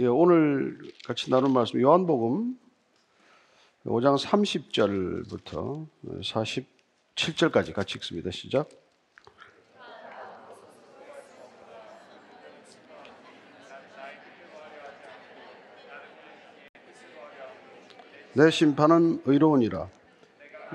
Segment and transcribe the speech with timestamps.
[0.00, 0.78] 예, 오늘
[1.08, 2.56] 같이 나눌 말씀 요한복음
[3.84, 5.88] 5장 30절부터
[7.16, 8.30] 47절까지 같이 읽습니다.
[8.30, 8.68] 시작.
[18.34, 19.88] 내 심판은 의로우니라.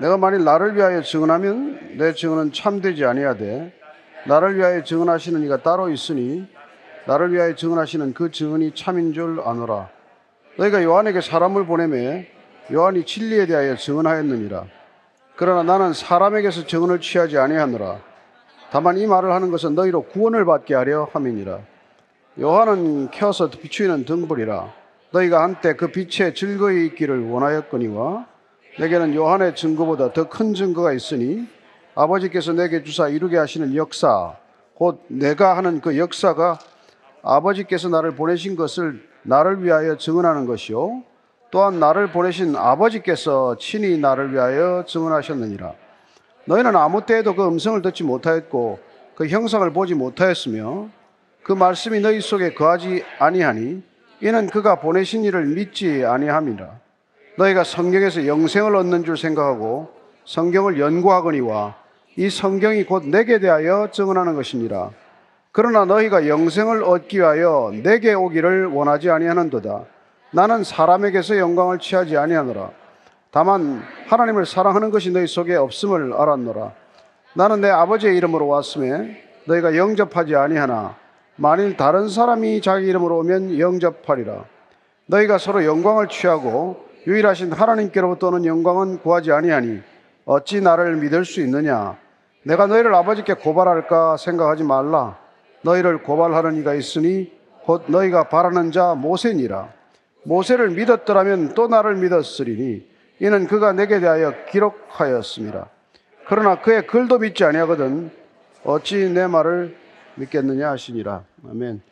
[0.00, 3.72] 내가 만일 나를 위하여 증언하면 내 증언은 참되지 아니하되
[4.26, 6.46] 나를 위하여 증언하시는 이가 따로 있으니
[7.06, 9.88] 나를 위하여 증언하시는 그 증언이 참인 줄 아노라.
[10.56, 12.28] 너희가 요한에게 사람을 보내매
[12.72, 14.64] 요한이 진리에 대하여 증언하였느니라.
[15.36, 17.98] 그러나 나는 사람에게서 증언을 취하지 아니하노라.
[18.70, 21.58] 다만 이 말을 하는 것은 너희로 구원을 받게 하려 함이니라.
[22.40, 24.72] 요한은 켜서 비추이는 등불이라.
[25.12, 28.26] 너희가 한때 그 빛에 즐거이 있기를 원하였거니와
[28.80, 31.46] 내게는 요한의 증거보다 더 큰 증거가 있으니
[31.94, 34.34] 아버지께서 내게 주사 이루게 하시는 역사
[34.74, 36.58] 곧 내가 하는 그 역사가
[37.24, 41.02] 아버지께서 나를 보내신 것을 나를 위하여 증언하는 것이요.
[41.50, 45.72] 또한 나를 보내신 아버지께서 친히 나를 위하여 증언하셨느니라.
[46.46, 48.78] 너희는 아무 때에도 그 음성을 듣지 못하였고
[49.14, 50.88] 그 형상을 보지 못하였으며
[51.42, 53.82] 그 말씀이 너희 속에 거하지 아니하니
[54.20, 56.68] 이는 그가 보내신 이를 믿지 아니함이라.
[57.38, 59.88] 너희가 성경에서 영생을 얻는 줄 생각하고
[60.24, 61.76] 성경을 연구하거니와
[62.16, 64.90] 이 성경이 곧 내게 대하여 증언하는 것이니라.
[65.56, 69.84] 그러나 너희가 영생을 얻기 위하여 내게 오기를 원하지 아니하는도다.
[70.32, 72.70] 나는 사람에게서 영광을 취하지 아니하노라.
[73.30, 76.72] 다만 하나님을 사랑하는 것이 너희 속에 없음을 알았노라.
[77.34, 80.96] 나는 내 아버지의 이름으로 왔음에 너희가 영접하지 아니하나
[81.36, 84.46] 만일 다른 사람이 자기 이름으로 오면 영접하리라.
[85.06, 89.82] 너희가 서로 영광을 취하고 유일하신 하나님께로부터 오는 영광은 구하지 아니하니
[90.24, 91.96] 어찌 나를 믿을 수 있느냐?
[92.42, 95.22] 내가 너희를 아버지께 고발할까 생각하지 말라.
[95.64, 99.72] 너희를 고발하는 이가 있으니 곧 너희가 바라는 자 모세니라.
[100.24, 102.86] 모세를 믿었더라면 또 나를 믿었으리니
[103.20, 105.70] 이는 그가 내게 대하여 기록하였습니다.
[106.26, 108.10] 그러나 그의 글도 믿지 아니하거든
[108.64, 109.76] 어찌 내 말을
[110.16, 111.24] 믿겠느냐 하시니라.
[111.48, 111.82] 아멘.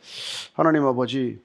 [0.54, 1.40] 하나님 아버지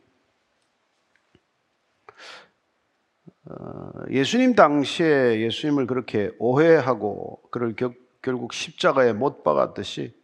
[3.50, 7.76] 어, 예수님 당시에 예수님을 그렇게 오해하고 그를
[8.22, 10.17] 결국 십자가에 못 박았듯이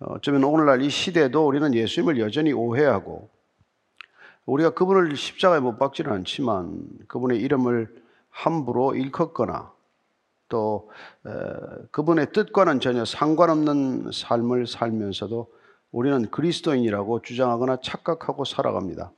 [0.00, 3.28] 어, 어쩌면 오늘날 이 시대도 우리는 예수님을 여전히 오해하고
[4.46, 9.72] 우리가 그분을 십자가에 못 박지는 않지만 그분의 이름을 함부로 일컫거나
[10.48, 10.90] 또
[11.90, 15.52] 그분의 뜻과는 전혀 상관없는 삶을 살면서도
[15.90, 19.12] 우리는 그리스도인이라고 주장하거나 착각하고 살아갑니다.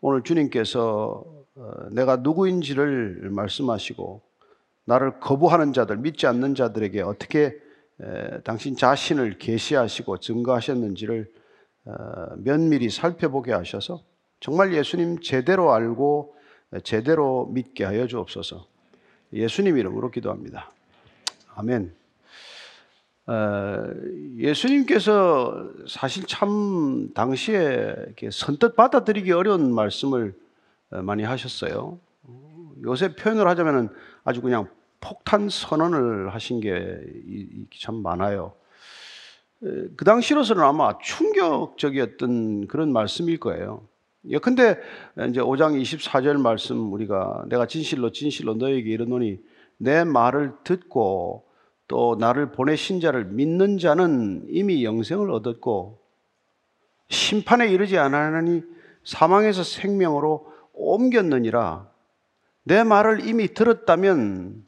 [0.00, 1.24] 오늘 주님께서
[1.56, 4.22] 어, 내가 누구인지를 말씀하시고
[4.84, 7.58] 나를 거부하는 자들, 믿지 않는 자들에게 어떻게
[8.44, 11.30] 당신 자신을 계시하시고 증거하셨는지를
[11.86, 11.92] 어,
[12.36, 14.02] 면밀히 살펴보게 하셔서
[14.40, 16.34] 정말 예수님 제대로 알고
[16.84, 18.66] 제대로 믿게 하여 주옵소서.
[19.32, 20.70] 예수님 이름으로 기도합니다.
[21.54, 21.94] 아멘.
[23.26, 23.84] 어,
[24.36, 27.94] 예수님께서 사실 참 당시에
[28.30, 30.34] 선뜻 받아들이기 어려운 말씀을
[30.90, 31.98] 어, 많이 하셨어요.
[32.82, 33.92] 요새 표현을 하자면
[34.24, 34.68] 아주 그냥
[35.00, 37.00] 폭탄 선언을 하신 게
[37.80, 38.54] 참 많아요.
[39.60, 43.86] 그 당시로서는 아마 충격적이었던 그런 말씀일 거예요.
[44.28, 44.78] 예컨대
[45.28, 49.40] 이제 5장 24절 말씀 우리가 내가 진실로 진실로 너에게 이르노니
[49.78, 51.48] 내 말을 듣고
[51.86, 56.00] 또 나를 보내신 자를 믿는 자는 이미 영생을 얻었고
[57.08, 58.62] 심판에 이르지 않았느니
[59.04, 61.88] 사망에서 생명으로 옮겼느니라.
[62.64, 64.67] 내 말을 이미 들었다면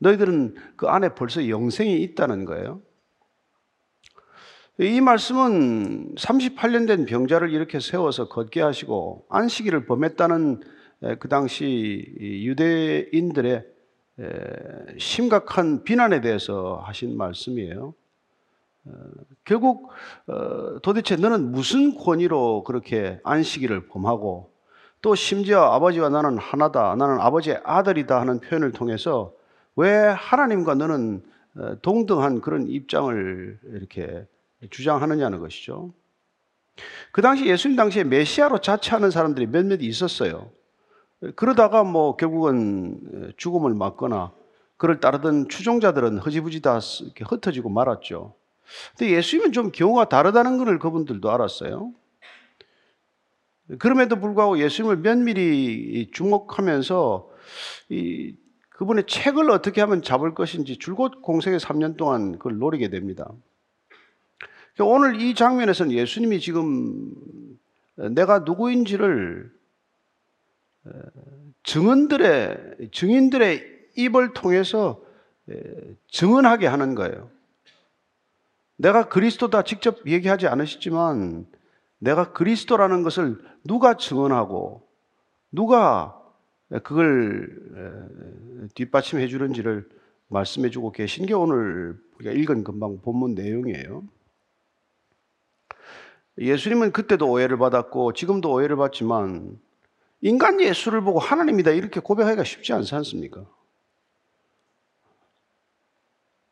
[0.00, 2.82] 너희들은 그 안에 벌써 영생이 있다는 거예요.
[4.78, 10.62] 이 말씀은 38년 된 병자를 이렇게 세워서 걷게 하시고 안식일을 범했다는
[11.18, 13.66] 그 당시 유대인들의
[14.98, 17.94] 심각한 비난에 대해서 하신 말씀이에요.
[18.86, 18.92] 어,
[19.44, 19.90] 결국
[20.26, 24.50] 어, 도대체 너는 무슨 권위로 그렇게 안식일을 범하고
[25.02, 29.34] 또 심지어 아버지와 나는 하나다, 나는 아버지의 아들이다 하는 표현을 통해서
[29.80, 31.22] 왜 하나님과 너는
[31.56, 34.26] 어, 동등한 그런 입장을 이렇게
[34.70, 35.92] 주장하느냐는 것이죠.
[37.12, 40.50] 그 당시 예수님 당시에 메시아로 자처하는 사람들이 몇몇 있었어요.
[41.34, 44.32] 그러다가 뭐 결국은 죽음을 맞거나
[44.76, 48.34] 그를 따르던 추종자들은 허지부지 다 흩어지고 말았죠.
[48.96, 51.92] 근데 예수님은 좀 경우가 다르다는 것을 그분들도 알았어요.
[53.78, 57.30] 그럼에도 불구하고 예수님을 면밀히 주목하면서
[57.90, 58.34] 이
[58.80, 63.30] 그분의 책을 어떻게 하면 잡을 것인지 줄곧 공생의 3년 동안 그걸 노리게 됩니다.
[64.74, 67.12] 그러니까 오늘 이 장면에서는 예수님이 지금
[67.96, 69.52] 내가 누구인지를
[71.62, 75.02] 증언들의 증인들의 입을 통해서
[76.08, 77.30] 증언하게 하는 거예요.
[78.76, 81.46] 내가 그리스도다 직접 얘기하지 않으시지만
[81.98, 84.88] 내가 그리스도라는 것을 누가 증언하고
[85.52, 86.18] 누가
[86.78, 89.88] 그걸 뒷받침해 주는지를
[90.28, 94.04] 말씀해 주고 계신 게 오늘 우리가 읽은 금방 본문 내용이에요.
[96.38, 99.58] 예수님은 그때도 오해를 받았고 지금도 오해를 받지만
[100.20, 103.44] 인간 예수를 보고 하나님이다 이렇게 고백하기가 쉽지 않지 않습니까?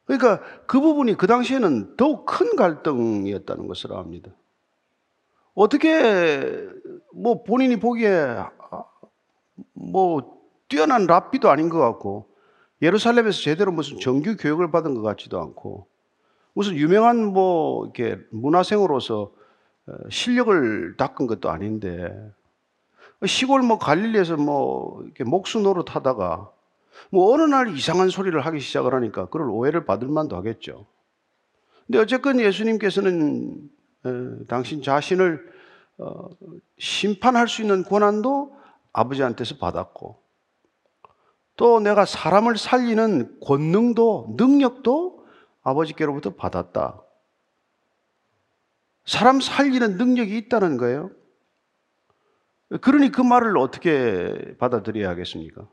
[0.04, 4.32] 그러니까 그 부분이 그 당시에는 더욱 큰 갈등이었다는 것을 압니다.
[5.54, 6.66] 어떻게
[7.12, 8.38] 뭐 본인이 보기에
[9.72, 10.38] 뭐
[10.68, 12.28] 뛰어난 랍비도 아닌 것 같고
[12.82, 15.86] 예루살렘에서 제대로 무슨 정규 교육을 받은 것 같지도 않고
[16.54, 19.32] 무슨 유명한 뭐 이렇게 문화생으로서
[19.86, 22.14] 어, 실력을 닦은 것도 아닌데
[23.26, 26.50] 시골 뭐 갈릴리에서 뭐 이렇게 목수 노릇 하다가
[27.10, 30.86] 뭐 어느 날 이상한 소리를 하기 시작을 하니까 그걸 오해를 받을 만도 하겠죠.
[31.86, 33.70] 근데 어쨌건 예수님께서는
[34.46, 35.58] 당신 자신을
[35.98, 36.28] 어,
[36.78, 38.57] 심판할 수 있는 권한도
[38.92, 40.22] 아버지한테서 받았고
[41.56, 45.26] 또 내가 사람을 살리는 권능도 능력도
[45.62, 47.02] 아버지께로부터 받았다.
[49.04, 51.10] 사람 살리는 능력이 있다는 거예요.
[52.80, 55.66] 그러니 그 말을 어떻게 받아들여야 하겠습니까?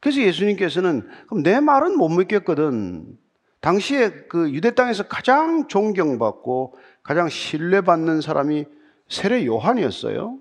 [0.00, 3.18] 그래서 예수님께서는 그럼 내 말은 못 믿겠거든.
[3.60, 8.66] 당시에 그 유대 땅에서 가장 존경받고 가장 신뢰받는 사람이
[9.08, 10.38] 세례 요한이었어요.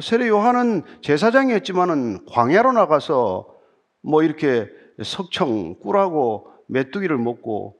[0.00, 3.54] 세례 요한은 제사장이었지만은 광야로 나가서
[4.02, 4.68] 뭐 이렇게
[5.02, 7.76] 석청 꿀하고 메뚜기를 먹고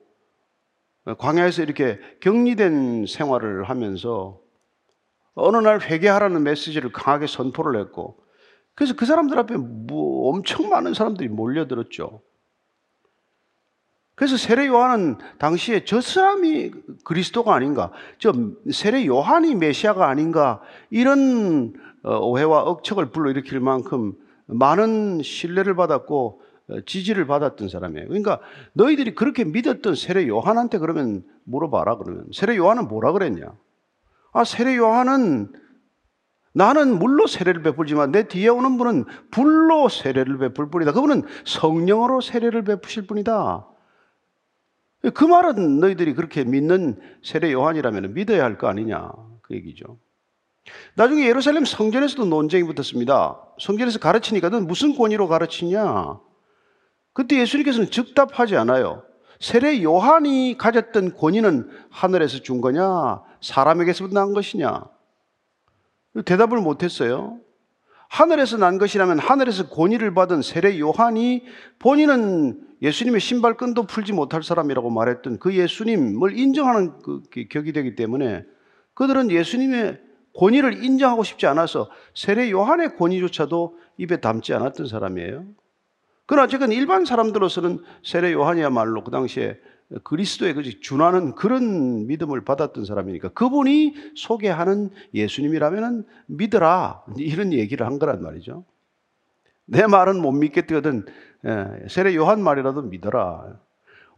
[1.18, 4.40] 광야에서 이렇게 격리된 생활을 하면서
[5.34, 8.18] 어느 날 회개하라는 메시지를 강하게 선포를 했고
[8.74, 12.22] 그래서 그 사람들 앞에 뭐 엄청 많은 사람들이 몰려들었죠.
[14.14, 16.72] 그래서 세례 요한은 당시에 저 사람이
[17.04, 18.32] 그리스도가 아닌가, 저
[18.72, 20.60] 세례 요한이 메시아가 아닌가
[20.90, 24.14] 이런 어, 오해와 억척을 불러일으킬 만큼
[24.46, 26.40] 많은 신뢰를 받았고
[26.70, 28.08] 어, 지지를 받았던 사람이에요.
[28.08, 28.40] 그러니까
[28.75, 33.52] 너희들이 그렇게 믿었던 세례 요한한테 그러면 물어봐라 그러면 세례 요한은 뭐라 그랬냐?
[34.32, 35.52] 아 세례 요한은
[36.52, 40.93] 나는 물로 세례를 베풀지만 내 뒤에 오는 분은 불로 세례를 베풀 뿐이다.
[40.93, 43.66] 그분은 성령으로 세례를 베푸실 뿐이다.
[45.14, 49.12] 그 말은 너희들이 그렇게 믿는 세례 요한이라면 믿어야 할 거 아니냐.
[49.43, 49.99] 그 얘기죠.
[50.94, 53.40] 나중에 예루살렘 성전에서도 논쟁이 붙었습니다.
[53.58, 56.18] 성전에서 가르치니까 넌 무슨 권위로 가르치냐?
[57.12, 59.02] 그때 예수님께서는 즉답하지 않아요.
[59.40, 63.22] 세례 요한이 가졌던 권위는 하늘에서 준 거냐?
[63.40, 64.84] 사람에게서 난 것이냐?
[66.24, 67.38] 대답을 못했어요.
[68.08, 71.44] 하늘에서 난 것이라면 하늘에서 권위를 받은 세례 요한이
[71.78, 78.44] 본인은 예수님의 신발끈도 풀지 못할 사람이라고 말했던 그 예수님을 인정하는 그 격이 되기 때문에
[78.94, 80.00] 그들은 예수님의
[80.38, 85.44] 권위를 인정하고 싶지 않아서 세례 요한의 권위조차도 입에 담지 않았던 사람이에요.
[86.26, 89.58] 그러나 어쨌든 일반 사람들로서는 세례 요한이야말로 그 당시에
[90.05, 98.23] 그리스도의 그 준하는 그런 믿음을 받았던 사람이니까 그분이 소개하는 예수님이라면 믿어라 이런 얘기를 한 거란
[98.23, 98.64] 말이죠.
[99.64, 101.07] 내 말은 못 믿겠거든
[101.47, 103.59] 예, 세례 요한 말이라도 믿어라.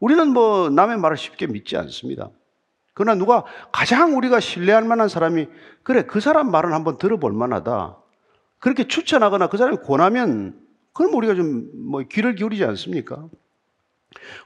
[0.00, 2.31] 우리는 뭐 남의 말을 쉽게 믿지 않습니다.
[2.94, 5.49] 그러나 누가 가장 우리가 신뢰할 만한 사람이
[5.82, 7.97] 그래 그 사람 말은 한번 들어볼 만하다.
[8.59, 10.61] 그렇게 추천하거나 그 사람이 권하면
[10.92, 13.26] 그럼 우리가 좀 뭐 귀를 기울이지 않습니까?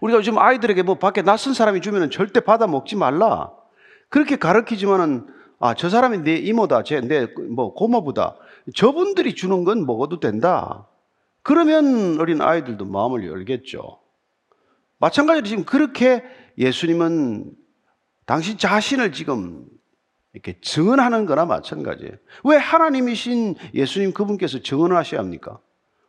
[0.00, 3.52] 우리가 요즘 아이들에게 뭐 밖에 낯선 사람이 주면은 절대 받아 먹지 말라.
[4.08, 5.26] 그렇게 가르치지만은
[5.60, 8.36] 아, 저 사람이 내 이모다, 제, 내, 뭐, 고모부다.
[8.74, 10.86] 저분들이 주는 건 먹어도 된다.
[11.42, 13.98] 그러면 어린 아이들도 마음을 열겠죠.
[14.98, 16.22] 마찬가지로 지금 그렇게
[16.58, 17.52] 예수님은
[18.26, 19.66] 당신 자신을 지금
[20.32, 22.12] 이렇게 증언하는 거나 마찬가지예요.
[22.44, 25.58] 왜 하나님이신 예수님 그분께서 증언하셔야 합니까?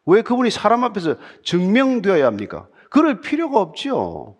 [0.05, 2.67] 왜 그분이 사람 앞에서 증명되어야 합니까?
[2.89, 4.35] 그럴 필요가 없지요.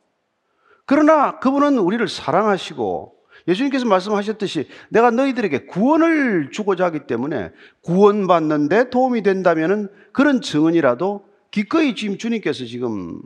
[0.85, 3.15] 그러나 그분은 우리를 사랑하시고
[3.47, 7.51] 예수님께서 말씀하셨듯이 내가 너희들에게 구원을 주고자 하기 때문에
[7.81, 13.21] 구원받는데 도움이 된다면 그런 증언이라도 기꺼이 지금 주님께서 지금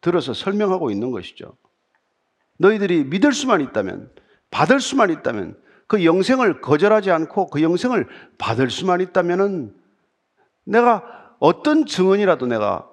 [0.00, 1.54] 들어서 설명하고 있는 것이죠.
[2.58, 4.10] 너희들이 믿을 수만 있다면,
[4.50, 5.56] 받을 수만 있다면,
[5.88, 9.74] 그 영생을 거절하지 않고 그 영생을 받을 수만 있다면
[10.64, 12.88] 내가 어떤 증언이라도 내가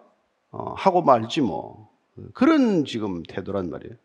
[0.52, 1.94] 어, 하고 말지 뭐.
[2.34, 3.96] 그런 지금 태도란 말이에요.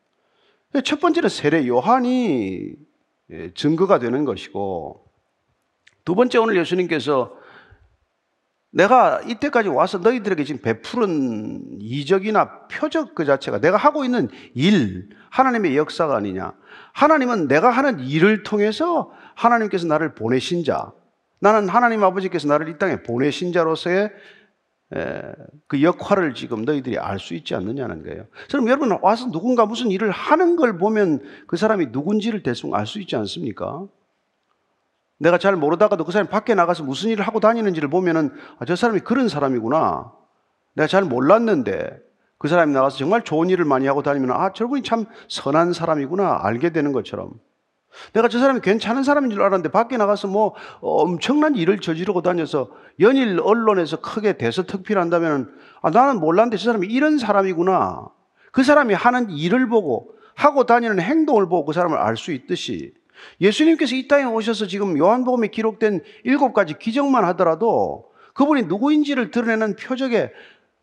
[0.85, 2.75] 첫 번째는 세례 요한이
[3.31, 5.05] 예, 증거가 되는 것이고
[6.05, 7.33] 두 번째 오늘 예수님께서
[8.73, 15.77] 내가 이때까지 와서 너희들에게 지금 베푸른 이적이나 표적 그 자체가 내가 하고 있는 일, 하나님의
[15.77, 16.53] 역사가 아니냐.
[16.93, 20.93] 하나님은 내가 하는 일을 통해서 하나님께서 나를 보내신 자,
[21.41, 24.11] 나는 하나님 아버지께서 나를 이 땅에 보내신 자로서의
[25.67, 28.27] 그 역할을 지금 너희들이 알 수 있지 않느냐는 거예요.
[28.51, 33.01] 그럼 여러분 와서 누군가 무슨 일을 하는 걸 보면 그 사람이 누군지를 대충 알 수
[33.01, 33.87] 있지 않습니까?
[35.21, 39.01] 내가 잘 모르다가도 그 사람이 밖에 나가서 무슨 일을 하고 다니는지를 보면은 아, 저 사람이
[39.01, 40.11] 그런 사람이구나.
[40.75, 41.99] 내가 잘 몰랐는데
[42.39, 46.71] 그 사람이 나가서 정말 좋은 일을 많이 하고 다니면 아, 저분이 참 선한 사람이구나 알게
[46.71, 47.33] 되는 것처럼.
[48.15, 53.41] 내가 저 사람이 괜찮은 사람인 줄 알았는데 밖에 나가서 뭐 엄청난 일을 저지르고 다녀서 연일
[53.43, 58.09] 언론에서 크게 대서특필한다면 아, 나는 몰랐는데 저 사람이 이런 사람이구나.
[58.53, 62.95] 그 사람이 하는 일을 보고 하고 다니는 행동을 보고 그 사람을 알 수 있듯이
[63.41, 70.33] 예수님께서 이 땅에 오셔서 지금 요한복음에 기록된 일곱 가지 기적만 하더라도 그분이 누구인지를 드러내는 표적에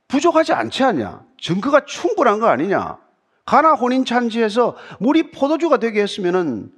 [0.08, 1.24] 부족하지 않지 않냐?
[1.40, 2.98] 증거가 충분한 거 아니냐?
[3.46, 6.72] 가나 혼인 찬지에서 물이 포도주가 되게 했으면은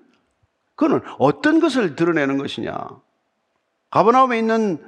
[0.76, 2.88] 그는 어떤 것을 드러내는 것이냐?
[3.92, 4.84] 가버나움에 있는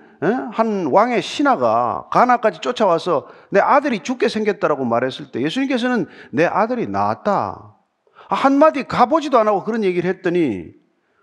[0.52, 7.71] 한 왕의 신하가 가나까지 쫓아와서 내 아들이 죽게 생겼다라고 말했을 때 예수님께서는 내 아들이 나았다.
[8.36, 10.72] 한마디 가보지도 안 하고 그런 얘기를 했더니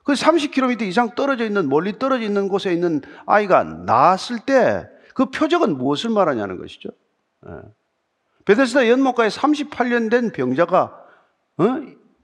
[0.05, 5.79] 그 30km 이상 떨어져 있는 멀리 떨어져 있는 곳에 있는 아이가 나았을 때 그 표적은
[5.79, 6.91] 무엇을 말하냐는 것이죠.
[7.49, 7.53] 예.
[8.45, 10.97] 베데스다 연못가에 38년 된 병자가
[11.57, 11.65] 어?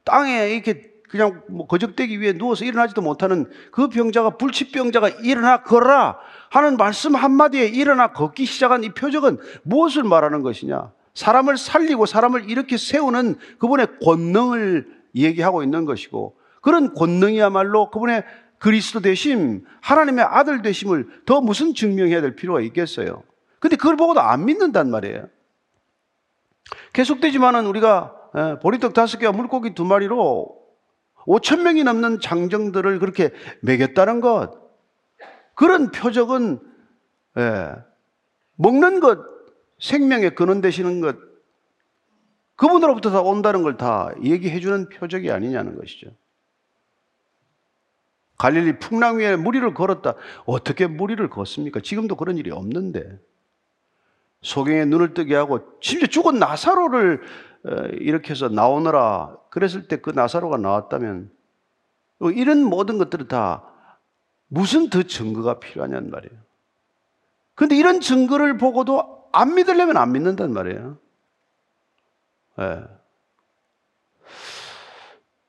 [0.04, 6.76] 땅에 이렇게 그냥 뭐 거적대기 위해 누워서 일어나지도 못하는 그 병자가 불치병자가 일어나 걸어라 하는
[6.76, 10.92] 말씀 한마디에 일어나 걷기 시작한 이 표적은 무엇을 말하는 것이냐?
[11.14, 18.24] 사람을 살리고 사람을 이렇게 세우는 그분의 권능을 얘기하고 있는 것이고 그런 권능이야말로 그분의
[18.58, 23.22] 그리스도 되심, 하나님의 아들 되심을 더 무슨 증명해야 될 필요가 있겠어요?
[23.60, 25.28] 근데 그걸 보고도 안 믿는단 말이에요.
[26.92, 28.14] 계속되지만은 우리가
[28.62, 30.56] 보리떡 다섯 개와 물고기 두 마리로
[31.26, 33.30] 5천 명이 넘는 장정들을 그렇게
[33.60, 34.52] 먹였다는 것.
[35.54, 36.60] 그런 표적은
[38.56, 39.33] 먹는 것
[39.78, 41.16] 생명의 근원 되시는 것,
[42.56, 46.10] 그분으로부터 다 온다는 걸 다 얘기해 주는 표적이 아니냐는 것이죠.
[48.38, 50.14] 갈릴리 풍랑 위에 무리를 걸었다.
[50.44, 51.80] 어떻게 무리를 걷습니까?
[51.80, 53.18] 지금도 그런 일이 없는데.
[54.42, 57.22] 소경의 눈을 뜨게 하고 심지어 죽은 나사로를
[57.64, 61.30] 어, 이렇게 해서 나오느라 그랬을 때 그 나사로가 나왔다면
[62.18, 63.64] 뭐 이런 모든 것들은 다
[64.48, 66.38] 무슨 더 증거가 필요하냐는 말이에요.
[67.54, 70.98] 그런데 이런 증거를 보고도 안 믿으려면 안 믿는단 말이에요.
[72.58, 72.82] 네.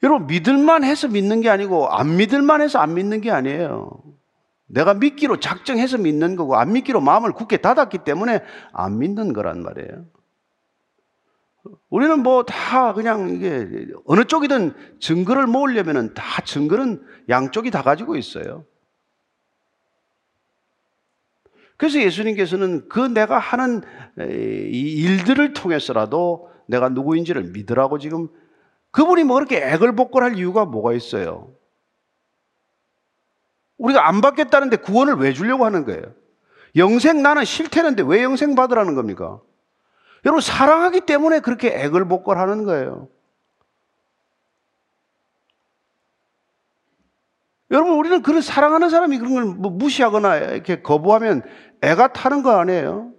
[0.04, 3.92] 여러분, 믿을만 해서 믿는 게 아니고, 안 믿을만 해서 안 믿는 게 아니에요.
[4.68, 10.06] 내가 믿기로 작정해서 믿는 거고, 안 믿기로 마음을 굳게 닫았기 때문에 안 믿는 거란 말이에요.
[11.89, 13.68] 우리는 뭐 다 그냥 이게
[14.06, 18.65] 어느 쪽이든 증거를 모으려면 다 증거는 양쪽이 다 가지고 있어요.
[21.77, 23.82] 그래서 예수님께서는 그 내가 하는
[24.17, 28.27] 이 일들을 통해서라도 내가 누구인지를 믿으라고 지금
[28.91, 31.53] 그분이 뭐 그렇게 애걸복걸할 이유가 뭐가 있어요?
[33.77, 36.01] 우리가 안 받겠다는데 구원을 왜 주려고 하는 거예요?
[36.77, 39.41] 영생 나는 싫다는데 왜 영생 받으라는 겁니까?
[40.25, 43.10] 여러분 사랑하기 때문에 그렇게 애걸복걸하는 거예요.
[47.72, 51.41] 여러분, 우리는 그런 사랑하는 사람이 그런 걸 뭐 무시하거나 이렇게 거부하면
[51.81, 53.12] 애가 타는 거 아니에요?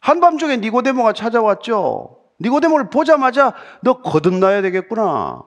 [0.00, 2.18] 한밤중에 니고데모가 찾아왔죠.
[2.40, 3.52] 니고데모를 보자마자
[3.82, 5.42] 너 거듭나야 되겠구나.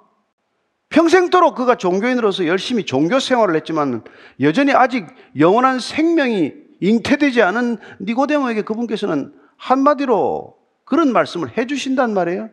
[0.89, 4.03] 평생도록 그가 종교인으로서 열심히 종교 생활을 했지만
[4.41, 5.07] 여전히 아직
[5.39, 12.49] 영원한 생명이 잉태되지 않은 니고데모에게 그분께서는 한마디로 그런 말씀을 해 주신단 말이에요.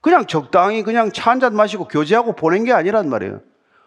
[0.00, 3.40] 그냥 적당히 그냥 차 한 잔 마시고 교제하고 보낸 게 아니란 말이에요.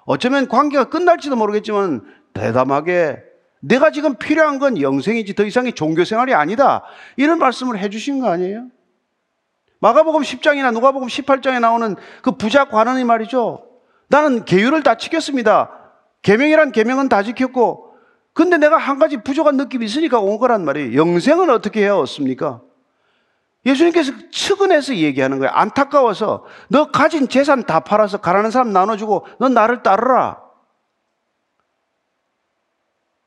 [0.06, 2.02] 어쩌면 관계가 끝날지도 모르겠지만
[2.34, 3.24] 대담하게
[3.62, 6.84] 내가 지금 필요한 건 영생이지 더 이상의 종교 생활이 아니다.
[7.18, 8.68] 이런 말씀을 해 주신 거 아니에요?
[9.82, 13.66] 마가복음 10장이나 누가복음 18장에 나오는 그 부자 관원이 말이죠.
[14.08, 15.72] 나는 계율을 다 지켰습니다.
[16.22, 17.94] 계명이란 계명은 다 지켰고,
[18.34, 21.00] 근데 내가 한 가지 부족한 느낌이 있으니까 온 거란 말이에요.
[21.00, 22.62] 영생은 어떻게 해야 얻습니까?
[23.66, 25.52] 예수님께서 측은해서 얘기하는 거예요.
[25.54, 30.42] 안타까워서 너 가진 재산 다 팔아서 가라는 사람 나눠주고 너 나를 따르라.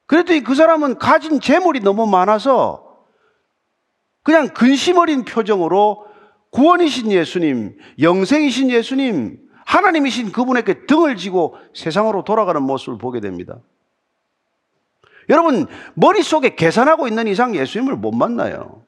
[0.07, 3.07] 그랬더니 그 사람은 가진 재물이 너무 많아서
[4.23, 6.07] 그냥 근심 어린 표정으로
[6.51, 13.59] 구원이신 예수님, 영생이신 예수님, 하나님이신 그분에게 등을 지고 세상으로 돌아가는 모습을 보게 됩니다.
[15.31, 18.85] 여러분, 머릿속에 계산하고 있는 이상 예수님을 못 만나요.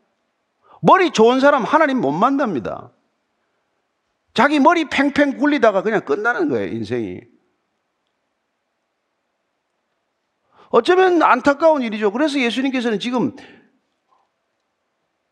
[0.87, 2.93] 머리 좋은 사람 하나님 못 만납니다.
[4.35, 7.23] 자기 머리 팽팽 굴리다가 그냥 끝나는 거예요, 인생이.
[10.69, 12.13] 어쩌면 안타까운 일이죠.
[12.13, 13.35] 그래서 예수님께서는 지금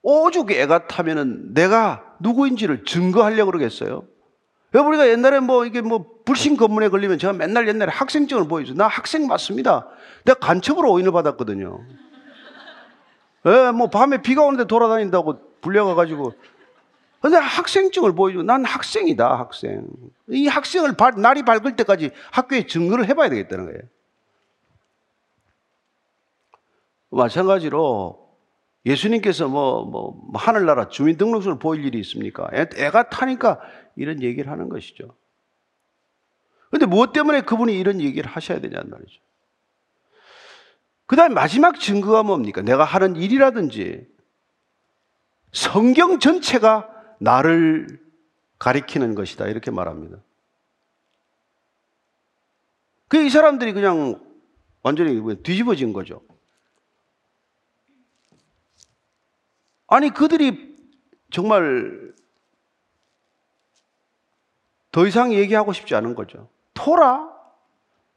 [0.01, 4.09] 오죽 애가 타면은 내가 누구인지를 증거하려고 그러겠어요.
[4.73, 8.73] 우리가 옛날에 뭐 이게 뭐 불신 검문에 걸리면 제가 맨날 옛날에 학생증을 보여줘.
[8.73, 9.87] 나 학생 맞습니다.
[10.25, 11.85] 내가 간첩으로 오인을 받았거든요.
[13.47, 16.35] 예, 뭐 밤에 비가 오는데 돌아다닌다고 불려가가지고.
[17.21, 19.87] 근데 학생증을 보여주고 난 학생이다, 학생.
[20.29, 23.81] 이 학생을 발, 날이 밝을 때까지 학교에 증거를 해봐야 되겠다는 거예요.
[27.11, 28.23] 마찬가지로
[28.85, 32.49] 예수님께서 뭐, 뭐, 하늘나라 주민등록증을 보일 일이 있습니까?
[32.53, 33.61] 애, 애가 타니까
[33.95, 35.15] 이런 얘기를 하는 것이죠.
[36.71, 39.21] 근데 무엇 때문에 그분이 이런 얘기를 하셔야 되냐는 말이죠.
[41.13, 42.63] 그 다음에 마지막 증거가 뭡니까?
[42.63, 44.09] 내가 하는 일이라든지
[45.53, 46.89] 성경 전체가
[47.19, 48.01] 나를
[48.59, 49.47] 가리키는 것이다.
[49.49, 50.17] 이렇게 말합니다.
[53.09, 54.25] 그 이 사람들이 그냥
[54.83, 56.23] 완전히 뒤집어진 거죠.
[59.87, 60.79] 아니, 그들이
[61.31, 62.15] 정말
[64.91, 66.49] 더 이상 얘기하고 싶지 않은 거죠.
[66.73, 67.32] 토라,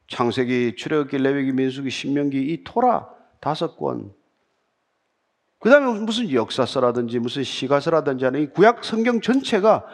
[0.08, 3.08] 창세기, 출애굽기, 레위기, 민수기, 신명기 이 토라
[3.40, 4.12] 다섯 권.
[5.58, 9.84] 그 다음에 무슨 역사서라든지 무슨 시가서라든지 하는 이 구약 성경 전체가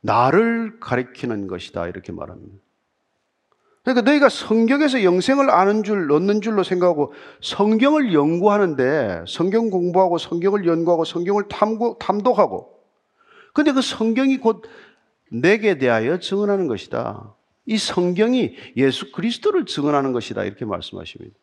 [0.00, 1.88] 나를 가리키는 것이다.
[1.88, 2.58] 이렇게 말합니다.
[3.84, 11.04] 그러니까 너희가 성경에서 영생을 아는 줄, 얻는 줄로 생각하고 성경을 연구하는데 성경 공부하고 성경을 연구하고
[11.04, 12.74] 성경을 탐구, 탐독하고
[13.52, 14.62] 근데 그 성경이 곧
[15.30, 17.34] 내게 대하여 증언하는 것이다.
[17.66, 20.44] 이 성경이 예수 그리스도를 증언하는 것이다.
[20.44, 21.36] 이렇게 말씀하십니다.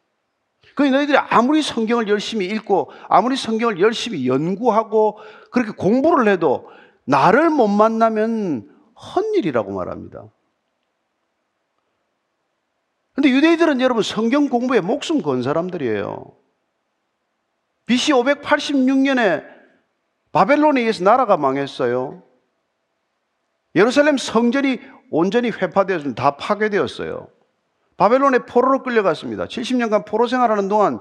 [0.75, 5.17] 그 너희들이 아무리 성경을 열심히 읽고 아무리 성경을 열심히 연구하고
[5.51, 6.69] 그렇게 공부를 해도
[7.05, 10.29] 나를 못 만나면 헛일이라고 말합니다.
[13.13, 16.33] 근데 유대인들은 여러분 성경 공부에 목숨 건 사람들이에요.
[17.85, 19.45] BC 586년에
[20.31, 22.23] 바벨론에 의해서 나라가 망했어요.
[23.75, 24.79] 예루살렘 성전이
[25.11, 26.23] 온전히 회파되었습니다.
[26.23, 27.27] 다 파괴되었어요.
[27.97, 29.45] 바벨론에 포로로 끌려갔습니다.
[29.45, 30.99] 70년간 포로 생활하는 동안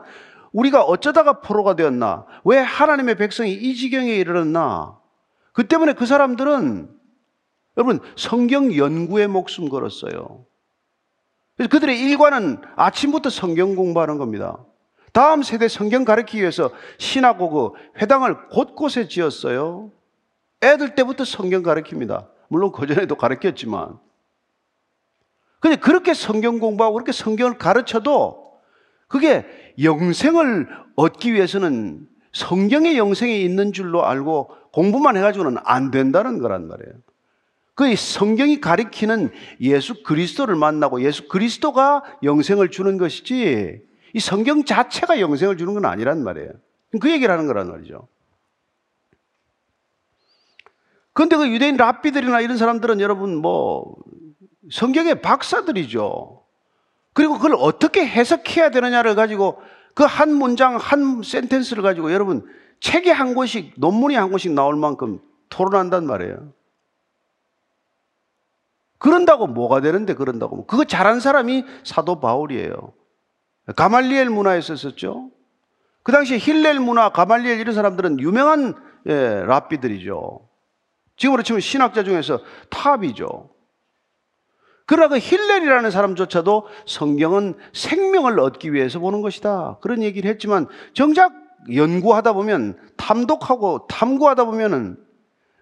[0.52, 2.26] 우리가 어쩌다가 포로가 되었나?
[2.44, 4.98] 왜 하나님의 백성이 이 지경에 이르렀나?
[5.52, 6.90] 그 때문에 그 사람들은
[7.76, 10.44] 여러분 성경 연구에 목숨 걸었어요.
[11.56, 14.58] 그래서 그들의 일과는 아침부터 성경 공부하는 겁니다.
[15.12, 19.90] 다음 세대 성경 가르치기 위해서 신학고그 회당을 곳곳에 지었어요.
[20.62, 22.28] 애들 때부터 성경 가르칩니다.
[22.50, 23.98] 물론 그전에도 가르쳤지만.
[25.60, 28.60] 근데 그렇게 성경 공부하고 그렇게 성경을 가르쳐도
[29.06, 29.46] 그게
[29.82, 36.92] 영생을 얻기 위해서는 성경의 영생이 있는 줄로 알고 공부만 해가지고는 안 된다는 거란 말이에요.
[37.74, 43.82] 그 성경이 가리키는 예수 그리스도를 만나고 예수 그리스도가 영생을 주는 것이지
[44.12, 46.50] 이 성경 자체가 영생을 주는 건 아니란 말이에요.
[47.00, 48.08] 그 얘기를 하는 거란 말이죠.
[51.12, 53.96] 그런데 그 유대인 랍비들이나 이런 사람들은 여러분 뭐
[54.70, 56.42] 성경의 박사들이죠.
[57.12, 59.60] 그리고 그걸 어떻게 해석해야 되느냐를 가지고
[59.94, 62.46] 그 한 문장, 한 센텐스를 가지고 여러분
[62.80, 65.20] 책이 한 권씩, 논문이 한 권씩 나올 만큼
[65.50, 66.52] 토론한단 말이에요.
[68.98, 70.66] 그런다고 뭐가 되는데 그런다고.
[70.66, 72.92] 그거 잘한 사람이 사도 바울이에요.
[73.76, 75.30] 가말리엘 문화에 있었죠.
[76.02, 78.74] 그 당시에 힐렐 문화, 가말리엘 이런 사람들은 유명한
[79.06, 80.40] 예, 랍비들이죠.
[81.20, 83.50] 지금으로 치면 신학자 중에서 탑이죠.
[84.86, 89.76] 그러나 그 힐렐이라는 사람조차도 성경은 생명을 얻기 위해서 보는 것이다.
[89.82, 91.32] 그런 얘기를 했지만 정작
[91.72, 94.96] 연구하다 보면 탐독하고 탐구하다 보면은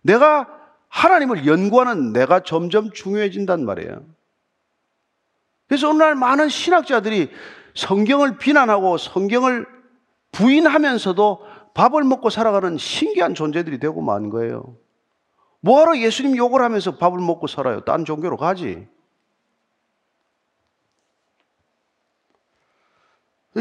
[0.03, 0.49] 내가
[0.89, 4.07] 하나님을 연구하는 내가 점점 중요해진단 말이에요.
[5.67, 7.31] 그래서 오늘날 많은 신학자들이
[7.75, 9.67] 성경을 비난하고 성경을
[10.31, 11.41] 부인하면서도
[11.75, 14.77] 밥을 먹고 살아가는 신기한 존재들이 되고 만 거예요.
[15.61, 17.81] 뭐하러 예수님 욕을 하면서 밥을 먹고 살아요?
[17.81, 18.89] 딴 종교로 가지.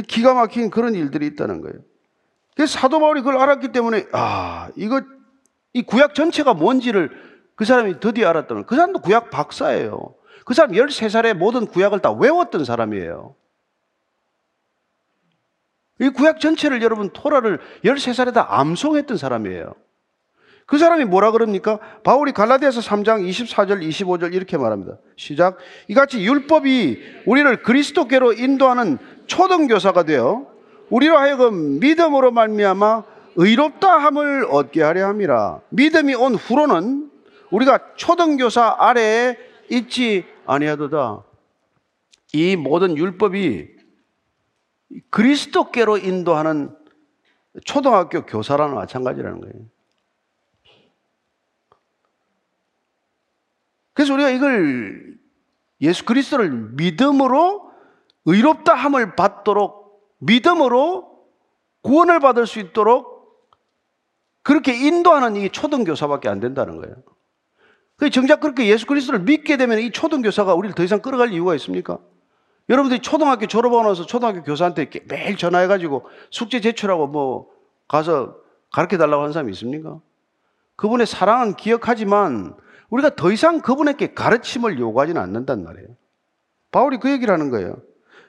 [0.07, 1.79] 기가 막힌 그런 일들이 있다는 거예요.
[2.55, 5.01] 그래서 사도 바울이 그걸 알았기 때문에, 아, 이거
[5.73, 7.11] 이 구약 전체가 뭔지를
[7.55, 10.15] 그 사람이 드디어 알았다는 그 사람도 구약 박사예요.
[10.45, 13.35] 그 사람 13살에 모든 구약을 다 외웠던 사람이에요.
[15.99, 19.73] 이 구약 전체를 여러분 토라를 13살에 다 암송했던 사람이에요.
[20.67, 21.79] 그 사람이 뭐라 그럽니까?
[22.03, 24.97] 바울이 갈라디아서 3장 24절 25절 이렇게 말합니다.
[25.15, 25.57] 시작.
[25.87, 30.45] 이같이 율법이 우리를 그리스도께로 인도하는 초등 교사가 되어
[30.89, 33.03] 우리로 하여금 믿음으로 말미암아
[33.37, 35.61] 의롭다 함을 얻게 하려 함이라.
[35.69, 37.11] 믿음이 온 후로는
[37.51, 39.37] 우리가 초등 교사 아래에
[39.69, 41.23] 있지 아니하도다.
[42.33, 43.69] 이 모든 율법이
[45.11, 46.75] 그리스도께로 인도하는
[47.63, 49.76] 초등학교 교사라는 마찬가지라는 거예요.
[53.97, 55.17] 그래서 우리가 이걸
[55.81, 57.71] 예수 그리스도를 믿음으로
[58.25, 61.25] 의롭다 함을 받도록 믿음으로
[61.81, 63.41] 구원을 받을 수 있도록
[64.43, 66.95] 그렇게 인도하는 이 초등교사밖에 안 된다는 거예요.
[67.95, 71.97] 그 정작 그렇게 예수 그리스도를 믿게 되면 이 초등교사가 우리를 더 이상 끌어갈 이유가 있습니까?
[72.69, 77.49] 여러분들이 초등학교 졸업하고 나서 초등학교 교사한테 매일 전화해가지고 숙제 제출하고 뭐
[77.87, 78.35] 가서
[78.71, 79.99] 가르쳐 달라고 하는 사람이 있습니까?
[80.75, 82.55] 그분의 사랑은 기억하지만
[82.89, 85.87] 우리가 더 이상 그분에게 가르침을 요구하지는 않는단 말이에요.
[86.71, 87.77] 바울이 그 얘기를 하는 거예요.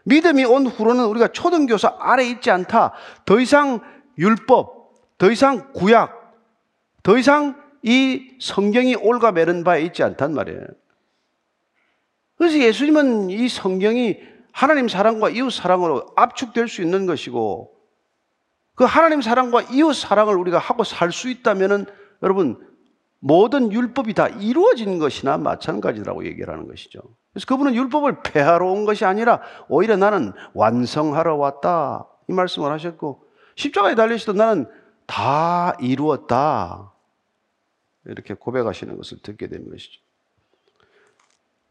[0.05, 2.93] 믿음이 온 후로는 우리가 초등교사 아래 있지 않다.
[3.27, 3.81] 더 이상
[4.17, 6.35] 율법, 더 이상 구약,
[7.03, 10.61] 더 이상 이 성경이 올가매는 바에 있지 않단 말이에요.
[12.37, 14.19] 그래서 예수님은 이 성경이
[14.53, 17.73] 하나님 사랑과 이웃 사랑으로 압축될 수 있는 것이고
[18.75, 21.87] 그 하나님 사랑과 이웃 사랑을 우리가 하고 살 수 있다면은
[22.23, 22.68] 여러분
[23.21, 27.01] 모든 율법이 다 이루어진 것이나 마찬가지라고 얘기를 하는 것이죠.
[27.33, 32.07] 그래서 그분은 율법을 폐하러 온 것이 아니라 오히려 나는 완성하러 왔다.
[32.29, 33.25] 이 말씀을 하셨고
[33.57, 34.67] 십자가에 달리시던 나는
[35.07, 36.93] 다 이루었다.
[38.07, 40.01] 이렇게 고백하시는 것을 듣게 된 것이죠.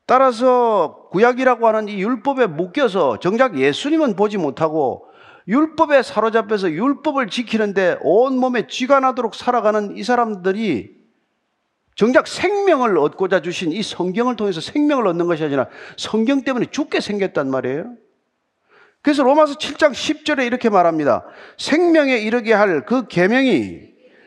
[0.05, 5.07] 따라서 구약이라고 하는 이 율법에 묶여서 정작 예수님은 보지 못하고
[5.47, 10.96] 율법에 사로잡혀서 율법을 지키는데 온몸에 쥐가 나도록 살아가는 이 사람들이
[11.97, 17.49] 정작 생명을 얻고자 주신 이 성경을 통해서 생명을 얻는 것이 아니라 성경 때문에 죽게 생겼단
[17.49, 17.95] 말이에요.
[19.01, 21.25] 그래서 로마서 7장 10절에 이렇게 말합니다.
[21.57, 23.81] 생명에 이르게 할 그 계명이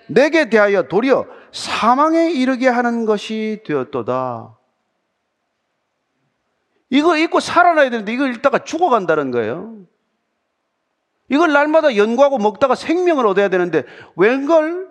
[0.09, 4.59] 내게 대하여 도리어 사망에 이르게 하는 것이 되었도다.
[6.90, 9.76] 이거 읽고 살아나야 되는데 이걸 읽다가 죽어간다는 거예요.
[11.28, 13.85] 이걸 날마다 연구하고 먹다가 생명을 얻어야 되는데
[14.16, 14.89] 웬걸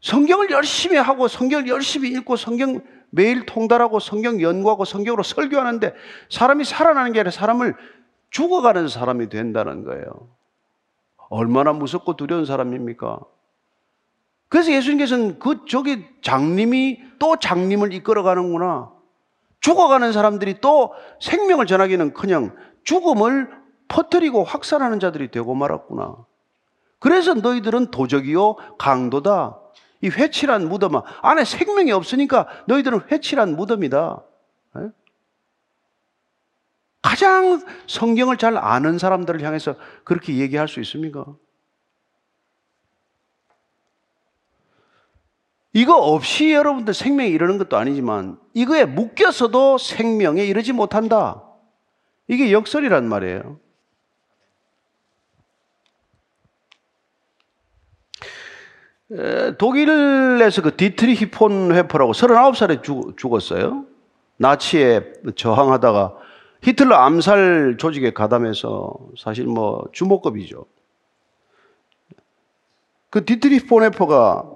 [0.00, 2.80] 성경을 열심히 하고 성경을 열심히 읽고 성경
[3.10, 5.94] 매일 통달하고 성경 연구하고 성경으로 설교하는데
[6.30, 7.74] 사람이 살아나는 게 아니라 사람을
[8.30, 10.04] 죽어가는 사람이 된다는 거예요.
[11.30, 13.20] 얼마나 무섭고 두려운 사람입니까?
[14.48, 18.90] 그래서 예수님께서는 그 저기 장님이 또 장님을 이끌어가는구나.
[19.60, 23.50] 죽어가는 사람들이 또 생명을 전하기는 그냥 죽음을
[23.88, 26.16] 퍼뜨리고 확산하는 자들이 되고 말았구나.
[26.98, 29.58] 그래서 너희들은 도적이요 강도다.
[30.00, 34.22] 이 회칠한 무덤아 안에 생명이 없으니까 너희들은 회칠한 무덤이다.
[34.76, 34.88] 네?
[37.02, 41.24] 가장 성경을 잘 아는 사람들을 향해서 그렇게 얘기할 수 있습니까?
[45.72, 51.44] 이거 없이 여러분들 생명에 이르는 것도 아니지만 이거에 묶여서도 생명에 이르지 못한다.
[52.26, 53.60] 이게 역설이란 말이에요.
[59.56, 63.86] 독일에서 그 디트리히 폰 회퍼라고 39살에 죽, 었어요
[64.36, 66.16] 나치에 저항하다가
[66.62, 70.66] 히틀러 암살 조직에 가담해서 사실 뭐 주목급이죠.
[73.10, 74.50] 그 디트리히 폰 회퍼가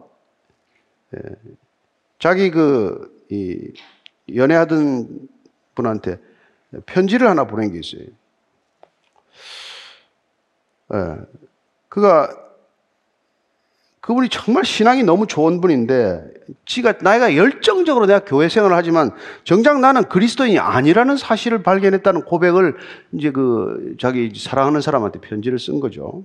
[2.19, 3.73] 자기 그이
[4.35, 5.29] 연애하던
[5.75, 6.21] 분한테
[6.87, 8.07] 편지를 하나 보낸 게 있어요.
[10.95, 11.17] 예.
[11.89, 12.42] 그가
[14.03, 16.25] 그분이 정말 신앙이 너무 좋은 분인데,
[16.67, 19.13] 지가 나이가 열정적으로 내가 교회 생활을 하지만
[19.45, 22.77] 정작 나는 그리스도인이 아니라는 사실을 발견했다는 고백을
[23.13, 26.25] 이제 그 자기 사랑하는 사람한테 편지를 쓴 거죠.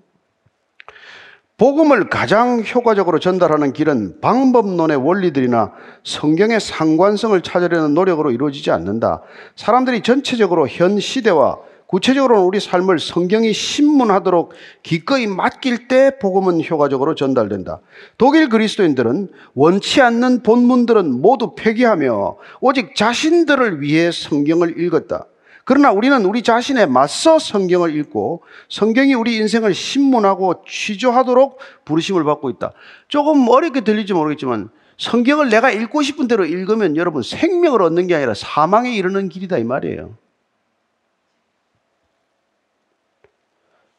[1.58, 5.72] 복음을 가장 효과적으로 전달하는 길은 방법론의 원리들이나
[6.04, 9.22] 성경의 상관성을 찾으려는 노력으로 이루어지지 않는다.
[9.56, 11.58] 사람들이 전체적으로 현 시대와
[11.88, 17.80] 구체적으로는 우리 삶을 성경이 신문하도록 기꺼이 맡길 때 복음은 효과적으로 전달된다.
[18.18, 25.28] 독일 그리스도인들은 원치 않는 본문들은 모두 폐기하며 오직 자신들을 위해 성경을 읽었다.
[25.64, 32.72] 그러나 우리는 우리 자신에 맞서 성경을 읽고 성경이 우리 인생을 신문하고 취조하도록 부르심을 받고 있다.
[33.10, 38.34] 조금 어렵게 들릴지 모르겠지만 성경을 내가 읽고 싶은 대로 읽으면 여러분 생명을 얻는 게 아니라
[38.34, 40.16] 사망에 이르는 길이다 이 말이에요.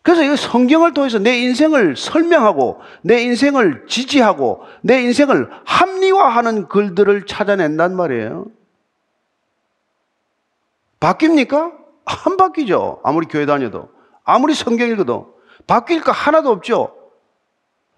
[0.08, 7.94] 그래서 이 성경을 통해서 내 인생을 설명하고 내 인생을 지지하고 내 인생을 합리화하는 글들을 찾아낸단
[7.94, 8.46] 말이에요.
[10.98, 11.74] 바뀝니까?
[12.06, 13.02] 안 바뀌죠.
[13.04, 13.90] 아무리 교회 다녀도.
[14.24, 15.34] 아무리 성경 읽어도.
[15.66, 16.96] 바뀔 거 하나도 없죠.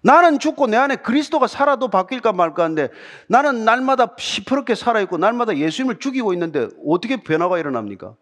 [0.01, 2.89] 나는 죽고 내 안에 그리스도가 살아도 바뀔까 말까 하는데
[3.27, 8.15] 나는 날마다 시퍼렇게 살아있고 날마다 예수님을 죽이고 있는데 어떻게 변화가 일어납니까?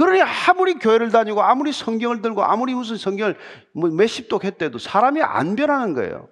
[0.00, 3.36] 그러니 아무리 교회를 다니고 아무리 성경을 들고 아무리 무슨 성경을
[3.74, 6.30] 뭐 몇십 독 했대도 사람이 안 변하는 거예요.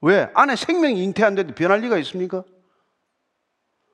[0.00, 0.30] 왜?
[0.32, 2.44] 안에 생명이 잉태한데도 변할 리가 있습니까?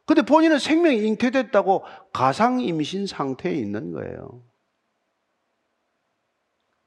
[0.04, 4.44] 근데 본인은 생명이 잉태됐다고 가상 임신 상태에 있는 거예요.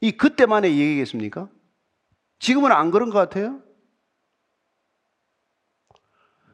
[0.02, 1.50] 이 그때만의 얘기겠습니까?
[2.38, 3.60] 지금은 안 그런 것 같아요?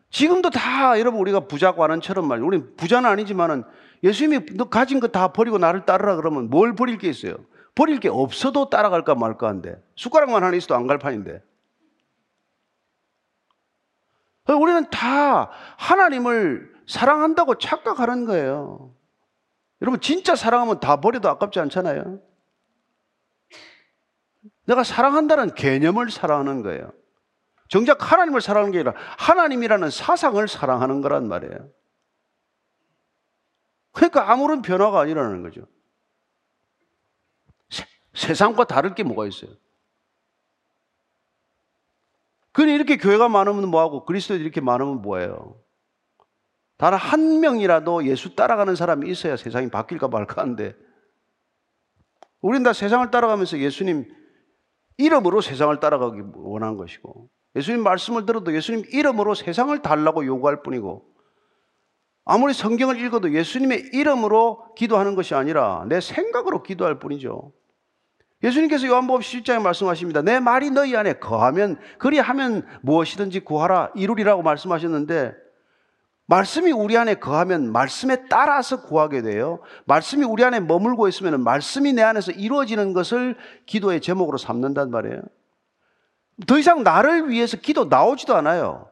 [0.09, 2.47] 지금도 다 여러분 우리가 부자 관원처럼 말이에요.
[2.47, 3.65] 우리 부자는 아니지만은
[4.03, 7.35] 예수님이 너 가진 거 다 버리고 나를 따르라 그러면 뭘 버릴 게 있어요?
[7.75, 11.41] 버릴 게 없어도 따라갈까 말까 한데 숟가락만 하나 있어도 안 갈 판인데
[14.47, 18.95] 우리는 다 하나님을 사랑한다고 착각하는 거예요.
[19.81, 22.19] 여러분 진짜 사랑하면 다 버려도 아깝지 않잖아요.
[24.65, 26.91] 내가 사랑한다는 개념을 사랑하는 거예요.
[27.67, 31.69] 정작 하나님을 사랑하는 게 아니라 하나님이라는 사상을 사랑하는 거란 말이에요.
[33.99, 35.67] 그러니까 아무런 변화가 아니라는 거죠.
[37.69, 37.83] 세,
[38.13, 39.51] 세상과 다를 게 뭐가 있어요?
[42.53, 45.61] 그니 이렇게 교회가 많으면 뭐하고 그리스도인이 이렇게 많으면 뭐예요?
[46.77, 50.77] 단 한 명이라도 예수 따라가는 사람이 있어야 세상이 바뀔까 말까 하는데
[52.39, 54.09] 우린 다 세상을 따라가면서 예수님
[54.95, 61.18] 이름으로 세상을 따라가기 원한 것이고 예수님 말씀을 들어도 예수님 이름으로 세상을 달라고 요구할 뿐이고
[62.25, 67.51] 아무리 성경을 읽어도 예수님의 이름으로 기도하는 것이 아니라 내 생각으로 기도할 뿐이죠.
[68.43, 70.21] 예수님께서 요한복음 17장에 말씀하십니다.
[70.21, 75.33] 내 말이 너희 안에 거하면 그리하면 무엇이든지 구하라 이루리라고 말씀하셨는데
[76.29, 79.59] 말씀이 우리 안에 거하면 말씀에 따라서 구하게 돼요.
[79.85, 85.21] 말씀이 우리 안에 머물고 있으면 말씀이 내 안에서 이루어지는 것을 기도의 제목으로 삼는단 말이에요.
[86.45, 88.89] 더 이상 나를 위해서 기도 나오지도 않아요.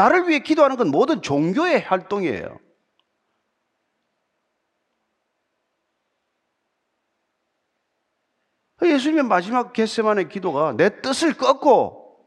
[0.00, 2.58] 나를 위해 기도하는 건 모든 종교의 활동이에요.
[8.82, 12.18] 예수님의 마지막 겟세만의 기도가 내 뜻을 꺾고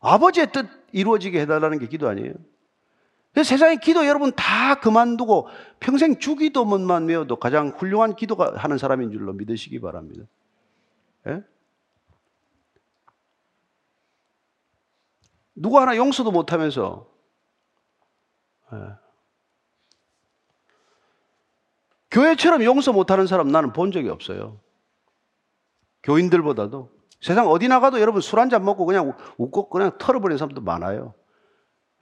[0.00, 2.32] 아버지의 뜻 이루어지게 해달라는 게 기도 아니에요?
[3.34, 5.48] 세상의 기도 여러분 다 그만두고
[5.80, 10.24] 평생 주기도문만 외워도 가장 훌륭한 기도가 하는 사람인 줄로 믿으시기 바랍니다.
[11.28, 11.42] 예?
[15.54, 17.06] 누구 하나 용서도 못하면서
[18.72, 18.78] 예.
[22.10, 24.60] 교회처럼 용서 못하는 사람 나는 본 적이 없어요.
[26.02, 31.14] 교인들보다도 세상 어디 나가도 여러분 술 한 잔 먹고 그냥 웃고 그냥 털어버리는 사람도 많아요.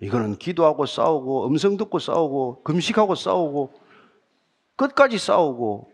[0.00, 3.72] 이거는 기도하고 싸우고 음성 듣고 싸우고 금식하고 싸우고
[4.76, 5.92] 끝까지 싸우고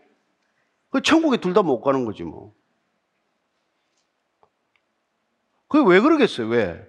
[0.89, 2.53] 그 천국에 둘 다 못 가는 거지 뭐.
[5.67, 6.47] 그게 왜 그러겠어요?
[6.47, 6.87] 왜?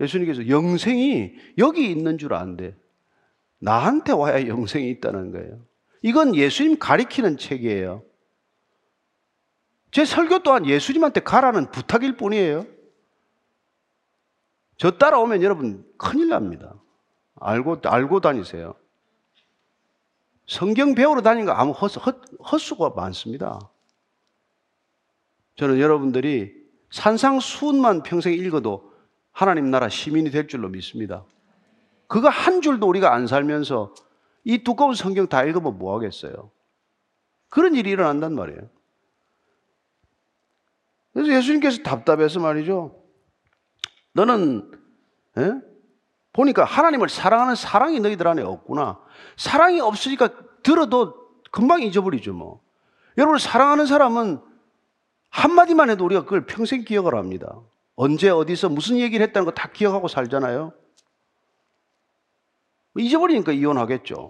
[0.00, 2.76] 예수님께서 영생이 여기 있는 줄 안돼.
[3.58, 5.60] 나한테 와야 영생이 있다는 거예요.
[6.02, 8.04] 이건 예수님 가리키는 책이에요.
[9.90, 12.66] 제 설교 또한 예수님한테 가라는 부탁일 뿐이에요.
[14.76, 16.74] 저 따라오면 여러분 큰일 납니다.
[17.40, 18.74] 알고, 알고 다니세요.
[20.46, 23.58] 성경 배우러 다니는 거 아무 헛, 헛, 헛수가 많습니다.
[25.56, 26.54] 저는 여러분들이
[26.90, 28.92] 산상수훈만 평생 읽어도
[29.38, 31.24] 하나님 나라 시민이 될 줄로 믿습니다.
[32.08, 33.94] 그거 한 줄도 우리가 안 살면서
[34.42, 36.50] 이 두꺼운 성경 다 읽으면 뭐 하겠어요?
[37.48, 38.68] 그런 일이 일어난단 말이에요.
[41.12, 43.00] 그래서 예수님께서 답답해서 말이죠.
[44.12, 44.72] 너는
[45.38, 45.52] 에?
[46.32, 48.98] 보니까 하나님을 사랑하는 사랑이 너희들 안에 없구나.
[49.36, 50.30] 사랑이 없으니까
[50.64, 51.14] 들어도
[51.52, 52.60] 금방 잊어버리죠 뭐.
[53.16, 54.40] 여러분 사랑하는 사람은
[55.28, 57.60] 한마디만 해도 우리가 그걸 평생 기억을 합니다.
[57.98, 60.72] 언제 어디서 무슨 얘기를 했다는 거 다 기억하고 살잖아요.
[62.96, 64.28] 잊어버리니까 이혼하겠죠.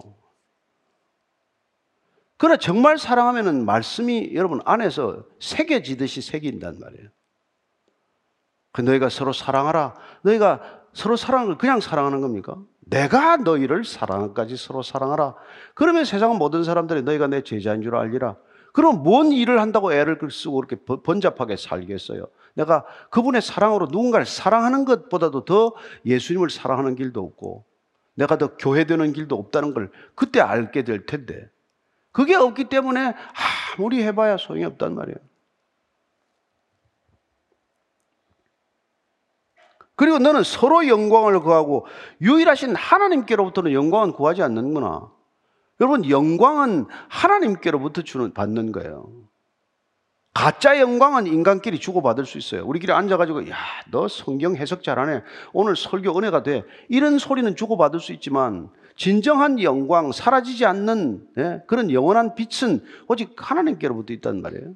[2.37, 7.09] 그러나 정말 사랑하면은 말씀이 여러분 안에서 새겨지듯이 새긴단 말이에요.
[8.71, 9.95] 그 너희가 서로 사랑하라.
[10.23, 12.55] 너희가 서로 사랑을 그냥 사랑하는 겁니까?
[12.79, 15.35] 내가 너희를 사랑까지 서로 사랑하라.
[15.75, 18.37] 그러면 세상 모든 사람들이 너희가 내 제자인 줄 알리라.
[18.73, 22.27] 그럼 뭔 일을 한다고 애를 쓰고 그렇게 번잡하게 살겠어요?
[22.53, 25.73] 내가 그분의 사랑으로 누군가를 사랑하는 것보다도 더
[26.05, 27.65] 예수님을 사랑하는 길도 없고
[28.15, 31.49] 내가 더 교회되는 길도 없다는 걸 그때 알게 될 텐데
[32.11, 33.15] 그게 없기 때문에
[33.77, 35.17] 아무리 해봐야 소용이 없단 말이에요.
[39.95, 41.85] 그리고 너는 서로 영광을 구하고
[42.21, 45.11] 유일하신 하나님께로부터는 영광은 구하지 않는구나.
[45.81, 49.28] 여러분 영광은 하나님께로부터 주는 받는 거예요.
[50.33, 52.65] 가짜 영광은 인간끼리 주고받을 수 있어요.
[52.65, 53.55] 우리끼리 앉아가지고, 야,
[53.91, 55.21] 너 성경 해석 잘하네.
[55.53, 56.63] 오늘 설교 은혜가 돼.
[56.87, 61.61] 이런 소리는 주고받을 수 있지만, 진정한 영광, 사라지지 않는 예?
[61.67, 64.75] 그런 영원한 빛은 오직 하나님께로부터 있단 말이에요.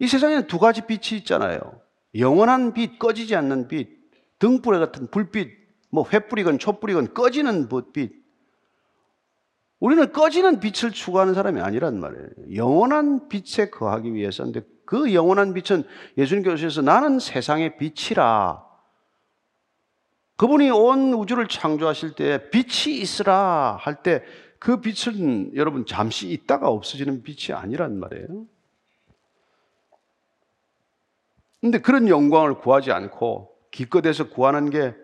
[0.00, 1.60] 이 세상에는 두 가지 빛이 있잖아요.
[2.16, 3.88] 영원한 빛, 꺼지지 않는 빛,
[4.40, 5.50] 등불에 같은 불빛,
[5.90, 8.23] 뭐 횃불이건 촛불이건 꺼지는 빛.
[9.80, 12.28] 우리는 꺼지는 빛을 추구하는 사람이 아니란 말이에요.
[12.54, 15.84] 영원한 빛에 거하기 위해서인데 그 영원한 빛은
[16.16, 18.64] 예수님께서 나는 세상의 빛이라.
[20.36, 24.22] 그분이 온 우주를 창조하실 때 빛이 있으라 할 때
[24.64, 28.46] 그 빛은 여러분 잠시 있다가 없어지는 빛이 아니란 말이에요.
[31.60, 34.94] 근데 그런 영광을 구하지 않고 기껏해서 구하는 게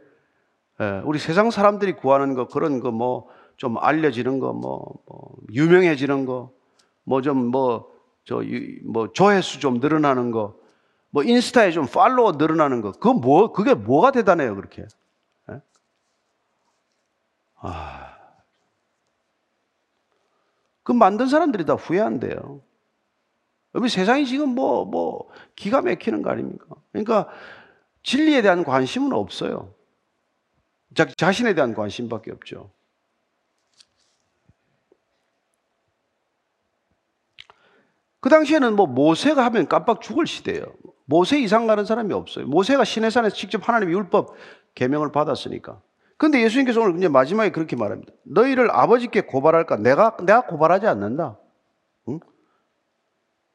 [1.05, 3.29] 우리 세상 사람들이 구하는 거 그런 거뭐
[3.61, 6.51] 좀 알려지는 거, 뭐, 뭐 유명해지는 거,
[7.05, 7.93] 뭐 좀 뭐,
[8.25, 8.41] 저,
[8.87, 10.57] 뭐 조회수 좀 늘어나는 거,
[11.11, 14.81] 뭐 인스타에 좀 팔로워 늘어나는 거, 그거 뭐, 그게 뭐가 대단해요, 그렇게.
[14.81, 14.87] 에?
[15.51, 15.61] 예?
[17.57, 18.17] 아.
[20.83, 22.63] 그 만든 사람들이 다 후회한대요.
[23.75, 26.65] 여기 세상이 지금 뭐, 뭐, 기가 막히는 거 아닙니까?
[26.93, 27.29] 그러니까
[28.05, 29.75] 진리에 대한 관심은 없어요.
[30.95, 32.71] 자, 자신에 대한 관심밖에 없죠.
[38.21, 40.65] 그 당시에는 뭐 모세가 하면 깜빡 죽을 시대예요.
[41.07, 42.47] 모세 이상 가는 사람이 없어요.
[42.47, 44.35] 모세가 시내산에서 직접 하나님의 율법
[44.75, 45.81] 계명을 받았으니까.
[46.17, 48.13] 근데 예수님께서 오늘 이제 마지막에 그렇게 말합니다.
[48.25, 49.77] 너희를 아버지께 고발할까?
[49.77, 51.39] 내가 내가 고발하지 않는다.
[52.09, 52.21] 응?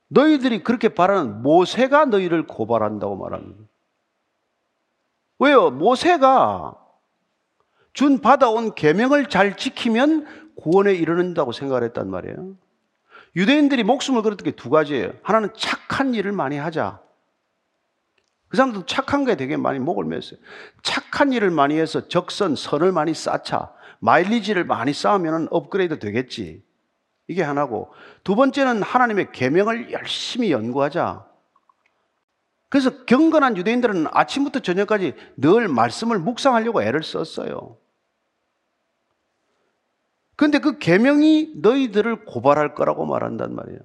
[0.08, 3.64] 너희들이 그렇게 바라는 모세가 너희를 고발한다고 말합니다.
[5.38, 5.70] 왜요?
[5.70, 6.76] 모세가
[7.94, 12.56] 준 받아온 계명을 잘 지키면 구원에 이르는다고 생각을 했단 말이에요.
[13.36, 15.14] 유대인들이 목숨을 걸었던 게 두 가지예요.
[15.24, 17.02] 하나는 착한 일을 많이 하자.
[18.48, 20.38] 그 사람들도 착한 게 되게 많이 목을 맸어요.
[20.84, 23.74] 착한 일을 많이 해서 적선, 선을 많이 쌓자.
[24.00, 26.64] 마일리지를 많이 쌓으면 업그레이드 되겠지.
[27.28, 27.92] 이게 하나고.
[28.24, 31.26] 두 번째는 하나님의 계명을 열심히 연구하자.
[32.70, 37.78] 그래서 경건한 유대인들은 아침부터 저녁까지 늘 말씀을 묵상하려고 애를 썼어요.
[40.36, 43.80] 근데 그 계명이 너희들을 고발할 거라고 말한단 말이에요.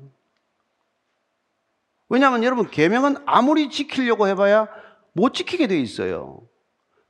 [2.09, 4.69] 왜냐하면 여러분 계명은 아무리 지키려고 해봐야
[5.13, 6.43] 못 지키게 돼 있어요.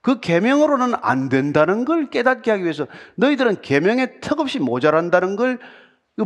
[0.03, 5.59] 그 계명으로는 안 된다는 걸 깨닫게 하기 위해서 너희들은 계명에 턱없이 모자란다는 걸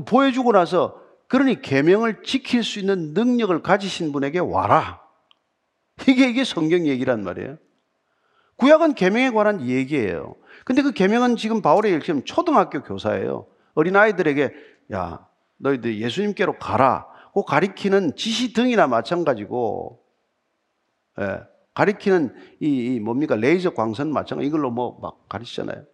[0.07, 5.00] 보여주고 나서 그러니 계명을 지킬 수 있는 능력을 가지신 분에게 와라.
[6.09, 7.59] 이게 이게 성경 얘기란 말이에요.
[8.57, 10.37] 구약은 계명에 관한 얘기예요.
[10.64, 13.46] 근데 그 계명은 지금 바울의 지금 초등학교 교사예요.
[13.74, 14.53] 어린 아이들에게
[14.92, 15.27] 야
[15.59, 17.07] 너희들 예수님께로 가라.
[17.35, 20.00] 그 가리키는 지시 등이나 마찬가지고
[21.20, 21.40] 예,
[21.74, 25.85] 가리키는 이, 이, 뭡니까 레이저 광선 마찬가지 이걸로 뭐 막 가르치잖아요.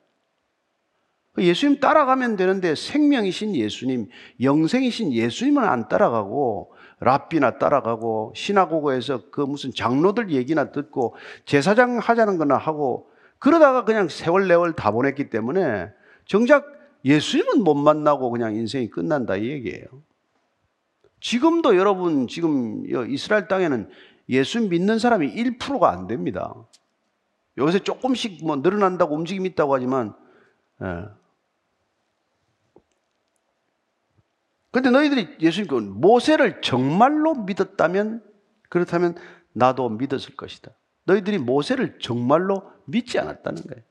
[1.33, 4.09] 그 예수님 따라가면 되는데 생명이신 예수님,
[4.43, 11.15] 영생이신 예수님은 안 따라가고 랍비나 따라가고 시나고고에서 그 무슨 장로들 얘기나 듣고
[11.47, 13.10] 제사장 하자는 거나 하고
[13.41, 15.91] 그러다가 그냥 세월 내월 다 보냈기 때문에
[16.27, 16.67] 정작
[17.05, 19.87] 예수님은 못 만나고 그냥 인생이 끝난다 이 얘기예요.
[21.21, 23.91] 지금도 여러분 지금 이스라엘 땅에는
[24.29, 26.55] 예수 믿는 사람이 1%가 안 됩니다.
[27.59, 30.15] 요새 조금씩 뭐 늘어난다고 움직임이 있다고 하지만
[30.83, 31.09] 예.
[34.71, 38.23] 근데 너희들이 예수님 그 모세를 정말로 믿었다면
[38.69, 39.17] 그렇다면
[39.53, 40.71] 나도 믿었을 것이다.
[41.11, 43.83] 너희들이 모세를 정말로 믿지 않았다는 거예요.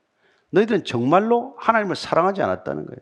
[0.50, 2.98] 너희들은 정말로 하나님을 사랑하지 않았다는 거예요.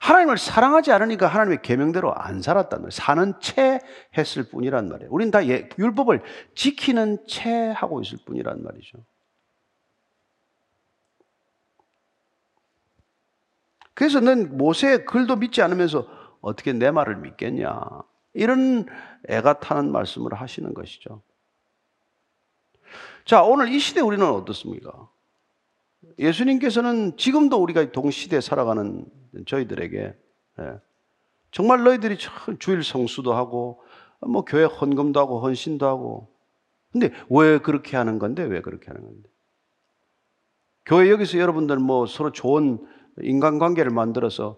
[0.00, 2.90] 하나님을 사랑하지 않으니까 하나님의 계명대로 안 살았단 말이에요.
[2.90, 3.80] 사는 채
[4.16, 5.10] 했을 뿐이란 말이에요.
[5.10, 6.22] 우리는 다 예, 율법을
[6.54, 8.98] 지키는 채 하고 있을 뿐이란 말이죠.
[13.94, 16.06] 그래서 넌 모세의 글도 믿지 않으면서
[16.40, 17.80] 어떻게 내 말을 믿겠냐.
[18.34, 18.86] 이런
[19.28, 21.22] 애가 타는 말씀을 하시는 것이죠.
[23.24, 25.08] 자, 오늘 이 시대 우리는 어떻습니까?
[26.18, 29.06] 예수님께서는 지금도 우리가 동시대에 살아가는
[29.46, 30.14] 저희들에게
[30.60, 30.80] 예,
[31.50, 32.16] 정말 너희들이
[32.58, 33.82] 주일 성수도 하고
[34.20, 36.28] 뭐 교회 헌금도 하고 헌신도 하고
[36.92, 39.28] 근데 왜 그렇게 하는 건데 왜 그렇게 하는 건데
[40.86, 42.78] 교회 여기서 여러분들 뭐 서로 좋은
[43.20, 44.56] 인간관계를 만들어서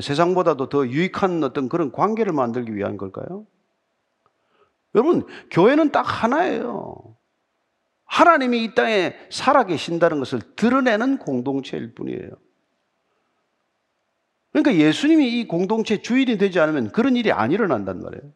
[0.00, 3.46] 세상보다도 더 유익한 어떤 그런 관계를 만들기 위한 걸까요?
[4.94, 7.15] 여러분, 교회는 딱 하나예요.
[8.06, 12.30] 하나님이 이 땅에 살아계신다는 것을 드러내는 공동체일 뿐이에요.
[14.52, 18.32] 그러니까 예수님이 이 공동체 주인이 되지 않으면 그런 일이 안 일어난단 말이에요.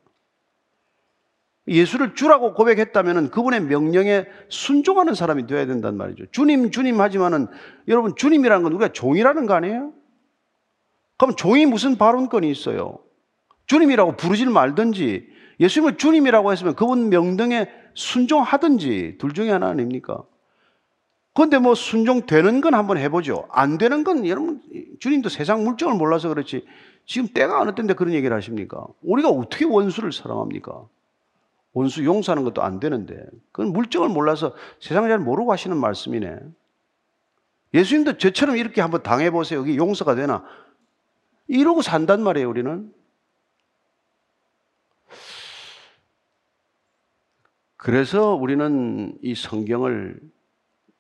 [1.67, 6.27] 예수를 주라고 고백했다면 그분의 명령에 순종하는 사람이 되어야 된단 말이죠.
[6.33, 7.47] 주님, 주님 하지만은
[7.89, 9.93] 여러분 주님이라는 건 우리가 종이라는 거 아니에요?
[11.17, 12.99] 그럼 종이 무슨 발언권이 있어요?
[13.71, 15.29] 주님이라고 부르질 말든지
[15.61, 20.25] 예수님을 주님이라고 했으면 그분 명령에 순종하든지 둘 중에 하나 아닙니까?
[21.35, 23.47] 그런데 뭐 순종되는 건 한번 해보죠.
[23.49, 24.61] 안 되는 건 여러분
[24.99, 26.67] 주님도 세상 물정을 몰라서 그렇지
[27.07, 28.85] 지금 때가 어느 때인데 그런 얘기를 하십니까?
[29.03, 30.89] 우리가 어떻게 원수를 사랑합니까?
[31.73, 36.39] 원수 용서하는 것도 안 되는데 그건 물정을 몰라서 세상을 잘 모르고 하시는 말씀이네.
[37.75, 39.61] 예수님도 저처럼 이렇게 한번 당해보세요.
[39.61, 40.45] 여기 용서가 되나?
[41.47, 42.93] 이러고 산단 말이에요, 우리는.
[47.83, 50.21] 그래서 우리는 이 성경을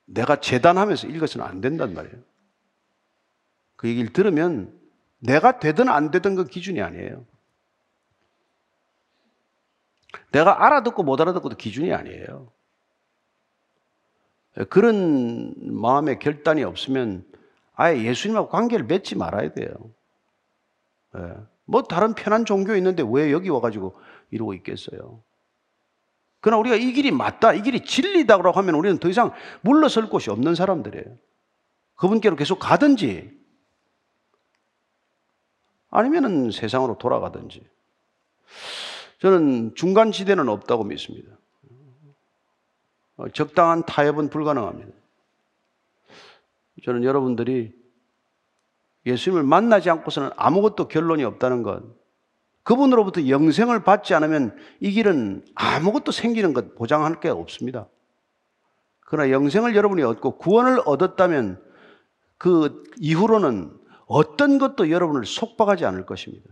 [0.06, 2.16] 내가 재단하면서 읽어서는 안 된단 말이에요.
[3.76, 4.74] 그 얘기를 들으면
[5.18, 7.26] 내가 되든 안 되든 그 기준이 아니에요.
[10.32, 12.50] 내가 알아듣고 못 알아듣고도 기준이 아니에요.
[14.70, 17.26] 그런 마음의 결단이 없으면
[17.74, 19.74] 아예 예수님하고 관계를 맺지 말아야 돼요.
[21.18, 21.34] 예.
[21.66, 24.00] 뭐 다른 편한 종교 있는데 왜 여기 와가지고
[24.30, 25.22] 이러고 있겠어요?
[26.40, 30.54] 그러나 우리가 이 길이 맞다, 이 길이 진리다라고 하면 우리는 더 이상 물러설 곳이 없는
[30.54, 31.16] 사람들이에요.
[31.96, 33.38] 그분께로 계속 가든지
[35.90, 37.66] 아니면은 세상으로 돌아가든지.
[39.18, 41.36] 저는 중간 지대는 없다고 믿습니다.
[43.16, 44.92] 어, 적당한 타협은 불가능합니다.
[46.84, 47.78] 저는 여러분들이
[49.04, 51.82] 예수님을 만나지 않고서는 아무것도 결론이 없다는 것,
[52.70, 57.88] 그분으로부터 영생을 받지 않으면 이 길은 아무것도 생기는 것 보장할 게 없습니다.
[59.06, 61.60] 그러나 영생을 여러분이 얻고 구원을 얻었다면
[62.38, 66.46] 그 이후로는 어떤 것도 여러분을 속박하지 않을 것입니다.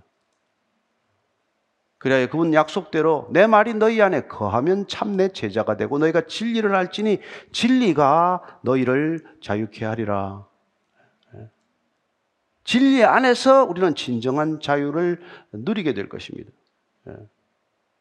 [1.98, 7.20] 그래야 그분 약속대로 내 말이 너희 안에 거하면 참 내 제자가 되고 너희가 진리를 알지니
[7.52, 10.47] 진리가 너희를 자유케 하리라.
[12.68, 16.50] 진리 안에서 우리는 진정한 자유를 누리게 될 것입니다.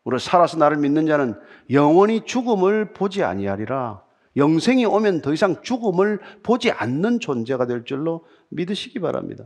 [0.04, 1.40] 우리 살아서 나를 믿는 자는
[1.72, 4.04] 영원히 죽음을 보지 아니하리라.
[4.36, 9.46] 영생이 오면 더 이상 죽음을 보지 않는 존재가 될 줄로 믿으시기 바랍니다.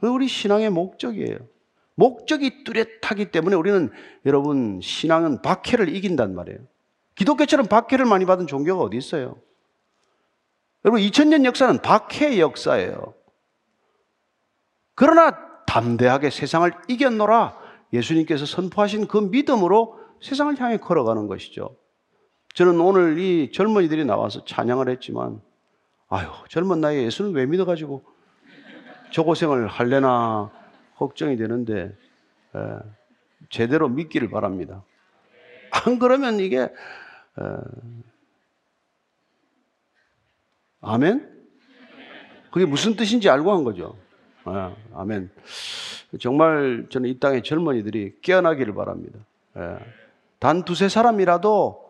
[0.00, 1.38] 우리 신앙의 목적이에요.
[1.96, 3.90] 목적이 뚜렷하기 때문에 우리는
[4.26, 6.60] 여러분 신앙은 박해를 이긴단 말이에요.
[7.16, 9.40] 기독교처럼 박해를 많이 받은 종교가 어디 있어요?
[10.84, 13.15] 여러분 2000년 역사는 박해의 역사예요.
[14.96, 17.56] 그러나 담대하게 세상을 이겼노라
[17.92, 21.76] 예수님께서 선포하신 그 믿음으로 세상을 향해 걸어가는 것이죠.
[22.54, 25.42] 저는 오늘 이 젊은이들이 나와서 찬양을 했지만
[26.08, 28.02] 아유 젊은 나이에 예수는 왜 믿어가지고
[29.12, 30.50] 저 고생을 할래나
[30.96, 31.94] 걱정이 되는데
[32.54, 32.58] 에,
[33.50, 34.82] 제대로 믿기를 바랍니다.
[35.70, 36.70] 안 그러면 이게 에,
[40.80, 41.36] 아멘?
[42.50, 43.98] 그게 무슨 뜻인지 알고 한 거죠.
[44.48, 45.30] 에, 아멘.
[46.20, 49.18] 정말 저는 이 땅의 젊은이들이 깨어나기를 바랍니다.
[50.38, 51.84] 단 두세 사람이라도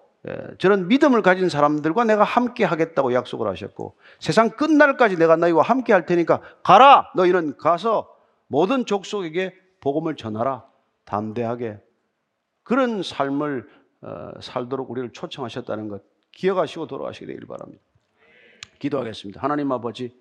[0.58, 6.06] 저런 믿음을 가진 사람들과 내가 함께 하겠다고 약속을 하셨고 세상 끝날까지 내가 너희와 함께 할
[6.06, 8.12] 테니까 가라 너희는 가서
[8.48, 10.64] 모든 족속에게 복음을 전하라.
[11.04, 11.78] 담대하게.
[12.62, 13.68] 그런 삶을
[14.02, 16.02] 어, 살도록 우리를 초청하셨다는 것
[16.32, 17.82] 기억하시고 돌아가시게 되길 바랍니다.
[18.78, 19.40] 기도하겠습니다.
[19.40, 20.12] 하나님 아버지,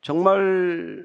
[0.00, 1.04] 정말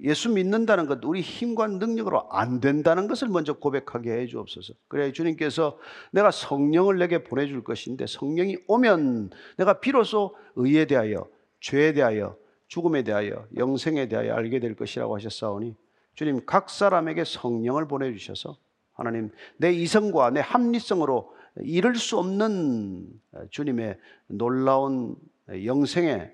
[0.00, 4.74] 예수 믿는다는 것, 우리 힘과 능력으로 안 된다는 것을 먼저 고백하게 해 주옵소서.
[4.88, 5.78] 그래 주님께서
[6.12, 11.28] 내가 성령을 내게 보내줄 것인데 성령이 오면 내가 비로소 의에 대하여,
[11.60, 12.36] 죄에 대하여,
[12.68, 15.76] 죽음에 대하여 영생에 대하여 알게 될 것이라고 하셨사오니
[16.14, 18.56] 주님 각 사람에게 성령을 보내주셔서
[18.94, 21.34] 하나님 내 이성과 내 합리성으로
[21.64, 23.08] 이룰 수 없는
[23.50, 23.98] 주님의
[24.28, 25.16] 놀라운
[25.50, 26.32] 영생의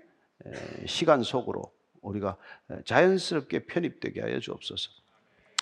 [0.87, 1.73] 시간 속으로
[2.03, 2.37] 우리가
[2.85, 4.91] 자연스럽게 편입되게 하여 주옵소서.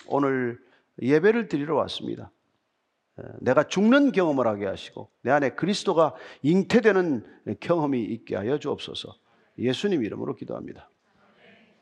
[0.07, 0.59] 오늘
[1.01, 2.31] 예배를 드리러 왔습니다.
[3.39, 6.13] 내가 죽는 경험을 하게 하시고 내 안에 그리스도가
[6.43, 9.15] 잉태되는 경험이 있게 하여 주옵소서.
[9.57, 10.89] 예수님 이름으로 기도합니다.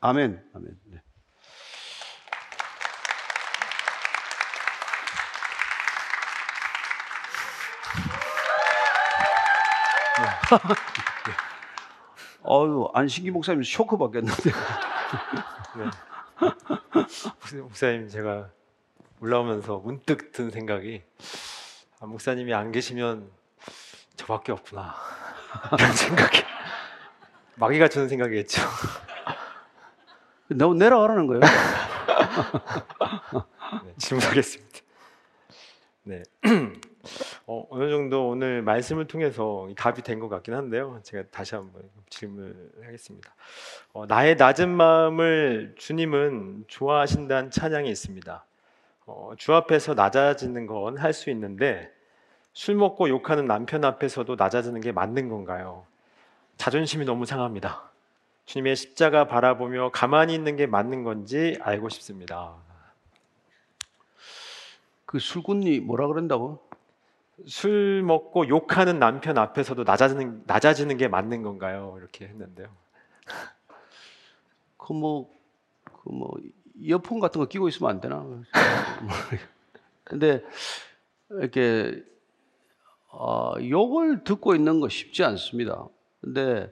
[0.00, 0.42] 아멘.
[0.54, 0.80] 아멘.
[0.84, 1.02] 네.
[12.46, 14.50] 어유 안신기 목사님 쇼크 받겠는데.
[15.76, 17.60] 네.
[17.60, 18.50] 목사님 제가
[19.20, 21.02] 올라오면서 문득 든 생각이
[22.00, 23.30] 아, 목사님이 안 계시면
[24.16, 24.94] 저밖에 없구나
[25.78, 26.44] 이런 생각이
[27.56, 28.62] 마귀가 주는 생각이겠죠.
[30.48, 31.40] 너무 내려가라는 거예요.
[33.84, 34.80] 네, 질문하겠습니다.
[36.04, 36.22] 네.
[37.48, 40.98] 어, 어느 정도 오늘 말씀을 통해서 답이 된 것 같긴 한데요.
[41.04, 43.34] 제가 다시 한번 질문을 하겠습니다.
[43.92, 48.44] 어, 나의 낮은 마음을 주님은 좋아하신다는 찬양이 있습니다.
[49.06, 51.92] 어, 주 앞에서 낮아지는 건 할 수 있는데
[52.52, 55.86] 술 먹고 욕하는 남편 앞에서도 낮아지는 게 맞는 건가요?
[56.56, 57.90] 자존심이 너무 상합니다.
[58.46, 62.54] 주님의 십자가 바라보며 가만히 있는 게 맞는 건지 알고 싶습니다.
[65.04, 66.65] 그 술꾼이 뭐라 그런다고?
[67.46, 71.94] 술 먹고 욕하는 남편 앞에서도 낮아지는 낮아지는 게 맞는 건가요?
[71.98, 72.68] 이렇게 했는데요.
[74.78, 75.26] 그 뭐
[76.04, 76.30] 그 뭐
[76.78, 78.24] 이어폰 같은 거 끼고 있으면 안 되나?
[80.04, 80.42] 근데
[81.30, 82.02] 이렇게
[83.10, 85.86] 어, 욕을 듣고 있는 거 쉽지 않습니다.
[86.20, 86.70] 근데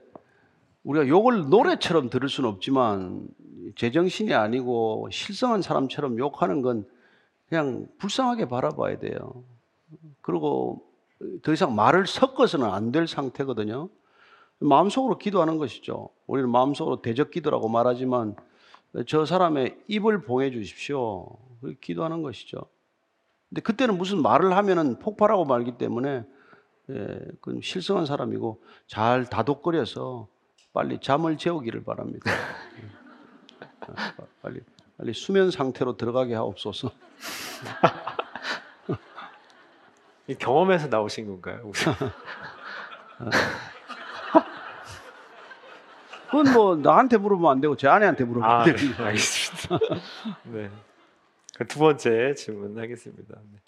[0.83, 3.27] 우리가 욕을 노래처럼 들을 수는 없지만
[3.75, 6.87] 제정신이 아니고 실성한 사람처럼 욕하는 건
[7.49, 9.43] 그냥 불쌍하게 바라봐야 돼요.
[10.21, 10.85] 그리고
[11.43, 13.89] 더 이상 말을 섞어서는 안 될 상태거든요.
[14.59, 16.09] 마음속으로 기도하는 것이죠.
[16.27, 18.35] 우리는 마음속으로 대적 기도라고 말하지만
[19.07, 21.27] 저 사람의 입을 봉해 주십시오.
[21.61, 22.61] 그렇게 기도하는 것이죠.
[23.49, 26.23] 근데 그때는 무슨 말을 하면은 폭발하고 말기 때문에
[26.89, 30.27] 예, 그건 실성한 사람이고 잘 다독거려서
[30.73, 32.31] 빨리 잠을 재우기를 바랍니다.
[34.41, 34.61] 빨리
[34.97, 36.91] 빨리 수면 상태로 들어가게 하옵소서.
[40.27, 41.71] 이 경험에서 나오신 건가요?
[46.29, 49.07] 그건 뭐 나한테 물으면 안 되고 제 아내한테 물으면 아, 안 네, 되는 거예요.
[49.09, 49.79] 알겠습니다.
[50.51, 50.69] 네.
[51.57, 53.35] 그두 번째 질문하겠습니다.
[53.53, 53.59] 네.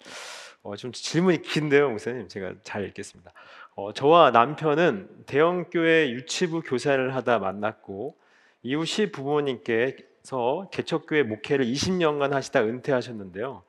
[0.62, 2.28] 어, 좀 질문이 긴데요, 목사님.
[2.28, 3.32] 제가 잘 읽겠습니다.
[3.74, 8.16] 어, 저와 남편은 대형 교회 유치부 교사를 하다 만났고
[8.62, 13.62] 이후 시 부모님께서 개척교회 목회를 20년간 하시다 은퇴하셨는데요.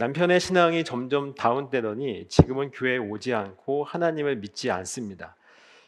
[0.00, 5.36] 남편의 신앙이 점점 다운되더니 지금은 교회에 오지 않고 하나님을 믿지 않습니다.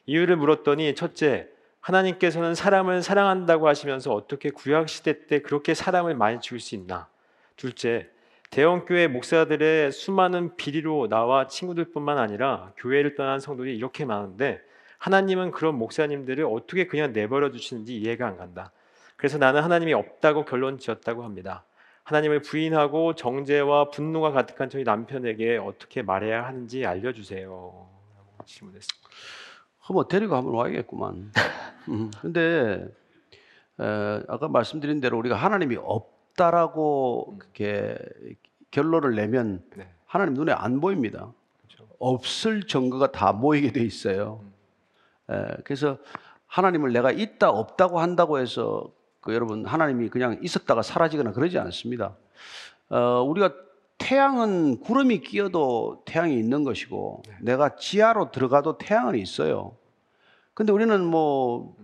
[0.04, 1.48] 이유를 물었더니 첫째,
[1.80, 7.08] 하나님께서는 사람을 사랑한다고 하시면서 어떻게 구약 시대 때 그렇게 사람을 많이 죽일 수 있나?
[7.56, 8.10] 둘째,
[8.50, 14.60] 대형교회 목사들의 수많은 비리로 나와 친구들뿐만 아니라 교회를 떠난 성도들이 이렇게 많은데
[14.98, 18.72] 하나님은 그런 목사님들을 어떻게 그냥 내버려 두시는지 이해가 안 간다.
[19.16, 21.64] 그래서 나는 하나님이 없다고 결론 지었다고 합니다.
[22.04, 27.88] 하나님을 부인하고 정죄와 분노가 가득한 저희 남편에게 어떻게 말해야 하는지 알려주세요.
[28.44, 29.08] 질문했습니다.
[29.78, 31.32] 한번 데리고 한번 와야겠구만.
[31.88, 32.88] 음, 근데
[33.80, 37.98] 에, 아까 말씀드린 대로 우리가 하나님이 없다라고 그렇게
[38.70, 41.32] 결론을 내면 네, 하나님 눈에 안 보입니다.
[41.58, 41.88] 그렇죠.
[41.98, 44.44] 없을 증거가 다 모이게 돼 있어요.
[45.30, 45.34] 에,
[45.64, 45.98] 그래서
[46.46, 48.92] 하나님을 내가 있다 없다고 한다고 해서
[49.22, 52.16] 그 여러분 하나님이 그냥 있었다가 사라지거나 그러지 않습니다.
[52.90, 53.54] 어, 우리가
[53.98, 59.76] 태양은 구름이 끼어도 태양이 있는 것이고 내가 지하로 들어가도 태양은 있어요.
[60.54, 61.76] 근데 우리는 뭐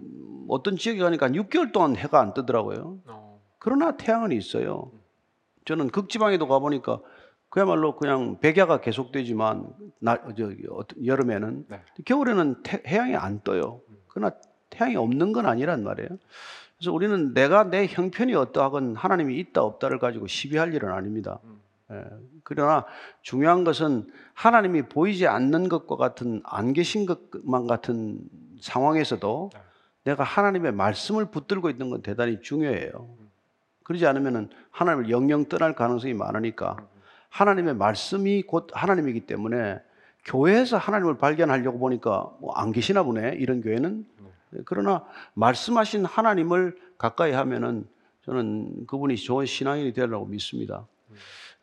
[0.48, 2.98] 어떤 지역에 가니까 6개월 동안 해가 안 뜨더라고요.
[3.06, 4.90] 어, 그러나 태양은 있어요.
[5.64, 6.98] 저는 극지방에도 가보니까
[7.50, 9.68] 그야말로 그냥 백야가 계속되지만
[10.00, 11.80] 나, 저, 어떤- 여름에는 네.
[12.04, 13.80] 겨울에는 태, 해양이 안 떠요.
[14.08, 14.34] 그러나
[14.70, 16.08] 태양이 없는 건 아니란 말이에요.
[16.78, 21.40] 그래서 우리는 내가 내 형편이 어떠하건 하나님이 있다 없다를 가지고 시비할 일은 아닙니다.
[21.90, 22.04] 예,
[22.44, 22.84] 그러나
[23.22, 28.20] 중요한 것은 하나님이 보이지 않는 것과 같은 안 계신 것만 같은
[28.60, 29.60] 상황에서도 네.
[30.04, 33.08] 내가 하나님의 말씀을 붙들고 있는 건 대단히 중요해요.
[33.82, 36.76] 그러지 않으면 하나님을 영영 떠날 가능성이 많으니까
[37.30, 39.80] 하나님의 말씀이 곧 하나님이기 때문에
[40.26, 44.06] 교회에서 하나님을 발견하려고 보니까 뭐 안 계시나 보네 이런 교회는
[44.64, 47.86] 그러나 말씀하신 하나님을 가까이 하면은
[48.24, 50.86] 저는 그분이 좋은 신앙인이 되리라고 믿습니다.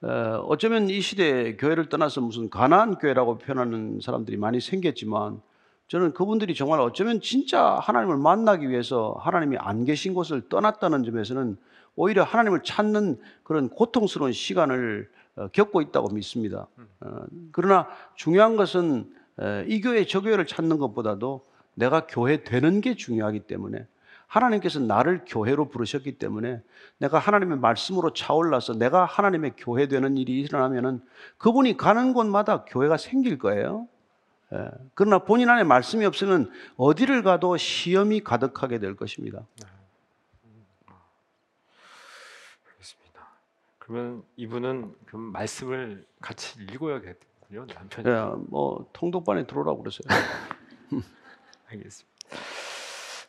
[0.02, 5.42] 어, 어쩌면 이 시대에 교회를 떠나서 무슨 가나안 교회라고 표현하는 사람들이 많이 생겼지만
[5.88, 11.58] 저는 그분들이 정말 어쩌면 진짜 하나님을 만나기 위해서 하나님이 안 계신 곳을 떠났다는 점에서는
[11.96, 16.68] 오히려 하나님을 찾는 그런 고통스러운 시간을 어, 겪고 있다고 믿습니다.
[17.02, 21.46] 어, 그러나 중요한 것은 에, 이 교회 저 교회를 찾는 것보다도
[21.76, 23.86] 내가 교회 되는 게 중요하기 때문에
[24.28, 26.62] 하나님께서 나를 교회로 부르셨기 때문에
[26.98, 31.02] 내가 하나님의 말씀으로 차올라서 내가 하나님의 교회 되는 일이 일어나면은
[31.38, 33.88] 그분이 가는 곳마다 교회가 생길 거예요.
[34.54, 34.72] 예.
[34.94, 39.46] 그러나 본인 안에 말씀이 없으면 어디를 가도 시험이 가득하게 될 것입니다.
[42.68, 43.28] 알겠습니다.
[43.80, 47.66] 그러면 이분은 그 말씀을 같이 읽어야겠군요.
[47.74, 48.08] 남편이.
[48.08, 50.08] 예, 뭐 통독반에 들어오라고 그랬어요.
[51.76, 52.16] 알겠습니다.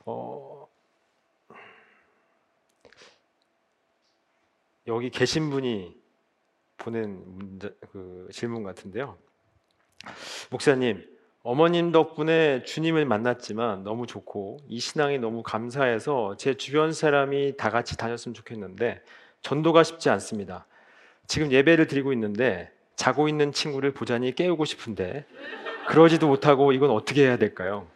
[0.06, 0.68] 어,
[4.86, 5.96] 여기 계신 분이
[6.76, 9.18] 보낸 문제, 그 질문 같은데요.
[10.50, 11.04] 목사님,
[11.42, 17.96] 어머님 덕분에 주님을 만났지만 너무 좋고 이 신앙이 너무 감사해서 제 주변 사람이 다 같이
[17.96, 19.02] 다녔으면 좋겠는데
[19.42, 20.66] 전도가 쉽지 않습니다.
[21.26, 25.26] 지금 예배를 드리고 있는데 자고 있는 친구를 보자니 깨우고 싶은데
[25.88, 27.88] 그러지도 못하고 이건 어떻게 해야 될까요?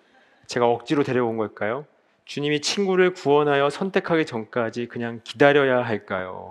[0.50, 1.86] 제가 억지로 데려온 걸까요?
[2.24, 6.50] 주님이 친구를 구원하여 선택하기 전까지 그냥 기다려야 할까요?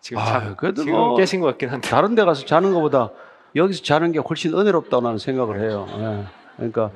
[0.00, 1.86] 지금 아, 자, 그래도 지금 뭐 깨신 것 같긴 한데.
[1.90, 3.10] 다른 데 가서 자는 것보다
[3.54, 5.86] 여기서 자는 게 훨씬 은혜롭다고 나는 생각을 해요.
[5.90, 6.24] 예.
[6.56, 6.90] 그러니까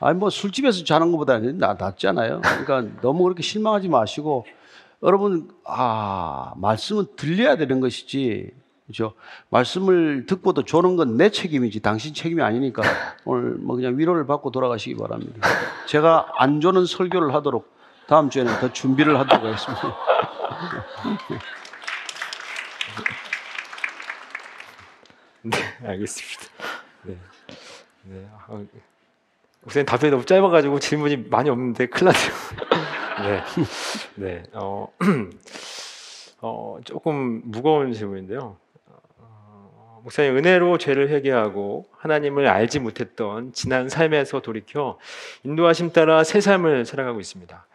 [0.00, 2.40] 아니 뭐 술집에서 자는 것보다 나 낫잖아요.
[2.40, 4.46] 그러니까 너무 그렇게 실망하지 마시고
[5.04, 8.50] 여러분 아 말씀은 들려야 되는 것이지
[8.90, 9.14] 그렇죠.
[9.50, 12.82] 말씀을 듣고도 조는 건 내 책임이지 당신 책임이 아니니까
[13.24, 15.46] 오늘 뭐 그냥 위로를 받고 돌아가시기 바랍니다.
[15.86, 17.68] 제가 안 조는 설교를 하도록
[18.06, 19.82] 다음 주에는 더 준비를 하도록 하겠습니다.
[25.42, 26.42] 네, 알겠습니다.
[27.04, 27.16] 네,
[28.04, 28.28] 네.
[28.46, 28.60] 아,
[29.62, 32.32] 목사님 답변이 너무 짧아가지고 질문이 많이 없는데 큰일 났네요.
[34.16, 34.42] 네, 네.
[34.54, 34.88] 어,
[36.42, 38.56] 어, 조금 무거운 질문인데요.
[40.00, 44.98] 어, 목사님 은혜로 죄를 회개하고 하나님을 알지 못했던 지난 삶에서 돌이켜
[45.44, 47.66] 인도하심 따라 새 삶을 살아가고 있습니다.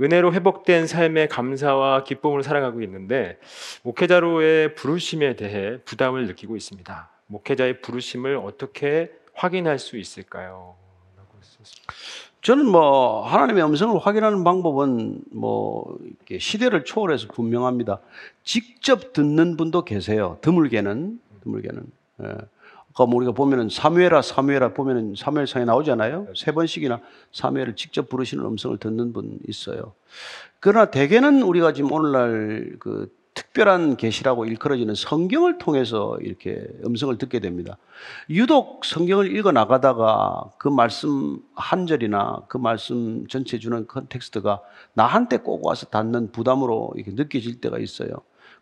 [0.00, 3.38] 은혜로 회복된 삶의 감사와 기쁨을 살아가고 있는데
[3.82, 7.10] 목회자로의 부르심에 대해 부담을 느끼고 있습니다.
[7.26, 10.76] 목회자의 부르심을 어떻게 확인할 수 있을까요?
[12.42, 15.96] 저는 뭐 하나님의 음성을 확인하는 방법은 뭐
[16.36, 18.00] 시대를 초월해서 분명합니다.
[18.42, 20.38] 직접 듣는 분도 계세요.
[20.40, 21.82] 드물게는 드물게는.
[22.24, 22.26] 예.
[22.92, 26.28] 아까 뭐 우리가 보면은 사무엘아 사무엘아 보면은 사무엘상에 나오잖아요.
[26.36, 27.00] 세 번씩이나
[27.32, 29.94] 사무엘을 직접 부르시는 음성을 듣는 분 있어요.
[30.60, 37.78] 그러나 대개는 우리가 지금 오늘날 그 특별한 계시라고 일컬어지는 성경을 통해서 이렇게 음성을 듣게 됩니다.
[38.28, 44.60] 유독 성경을 읽어 나가다가 그 말씀 한 절이나 그 말씀 전체 주는 context가
[44.92, 48.10] 나한테 꼭 와서 닿는 부담으로 이렇게 느껴질 때가 있어요.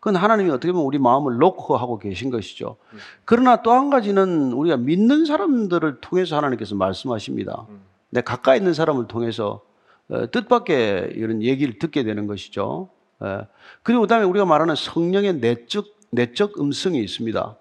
[0.01, 2.75] 그건 하나님이 어떻게 보면 우리 마음을 놓고 하고 계신 것이죠.
[3.23, 7.67] 그러나 또 한 가지는 우리가 믿는 사람들을 통해서 하나님께서 말씀하십니다.
[8.09, 9.61] 내 가까이 있는 사람을 통해서
[10.09, 12.89] 어, 뜻밖의 이런 얘기를 듣게 되는 것이죠.
[13.23, 13.47] 예.
[13.83, 17.55] 그리고 그다음에 우리가 말하는 성령의 내적 내적 음성이 있습니다.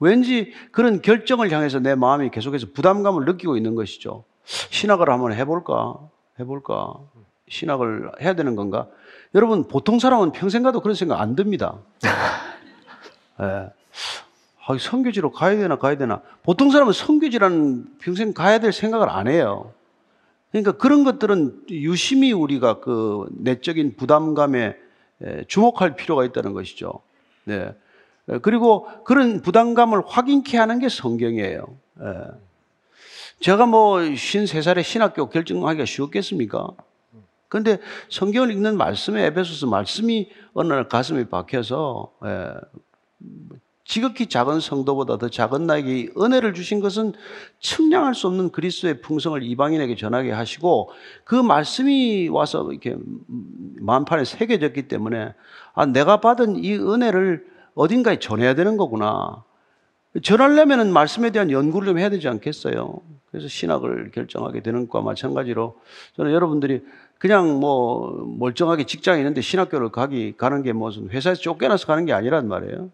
[0.00, 4.24] 왠지 그런 결정을 향해서 내 마음이 계속해서 부담감을 느끼고 있는 것이죠.
[4.44, 5.96] 신학을 한번 해볼까?
[6.40, 6.94] 해볼까?
[7.48, 8.88] 신학을 해야 되는 건가?
[9.34, 11.78] 여러분 보통 사람은 평생 가도 그런 생각 안 듭니다.
[13.40, 13.70] 예.
[14.68, 16.22] 아, 성교지로 가야 되나 가야 되나?
[16.42, 19.72] 보통 사람은 성교지라는 평생 가야 될 생각을 안 해요.
[20.50, 24.76] 그러니까 그런 것들은 유심히 우리가 그 내적인 부담감에
[25.22, 27.00] 에, 주목할 필요가 있다는 것이죠.
[27.44, 27.74] 네.
[28.28, 31.66] 에, 그리고 그런 부담감을 확인케 하는 게 성경이에요.
[32.00, 32.06] 예.
[33.40, 36.70] 제가 뭐 53살에 신학교 결정하기가 쉬웠겠습니까?
[37.48, 37.78] 그런데
[38.08, 42.54] 성경을 읽는 말씀에 에베소서 말씀이 어느 날 가슴에 박혀서 예,
[43.84, 47.12] 지극히 작은 성도보다 더 작은 나에게 이 은혜를 주신 것은
[47.60, 50.90] 측량할 수 없는 그리스도의 풍성을 이방인에게 전하게 하시고
[51.24, 52.96] 그 말씀이 와서 이렇게
[53.78, 55.34] 만판에 새겨졌기 때문에
[55.74, 59.44] 아 내가 받은 이 은혜를 어딘가에 전해야 되는 거구나.
[60.22, 63.02] 전하려면은 말씀에 대한 연구를 좀 해야 되지 않겠어요?
[63.30, 65.78] 그래서 신학을 결정하게 되는 것과 마찬가지로
[66.16, 66.82] 저는 여러분들이
[67.18, 72.48] 그냥 뭐 멀쩡하게 직장에 있는데 신학교를 가기 가는 게 무슨 회사에서 쫓겨나서 가는 게 아니란
[72.48, 72.90] 말이에요.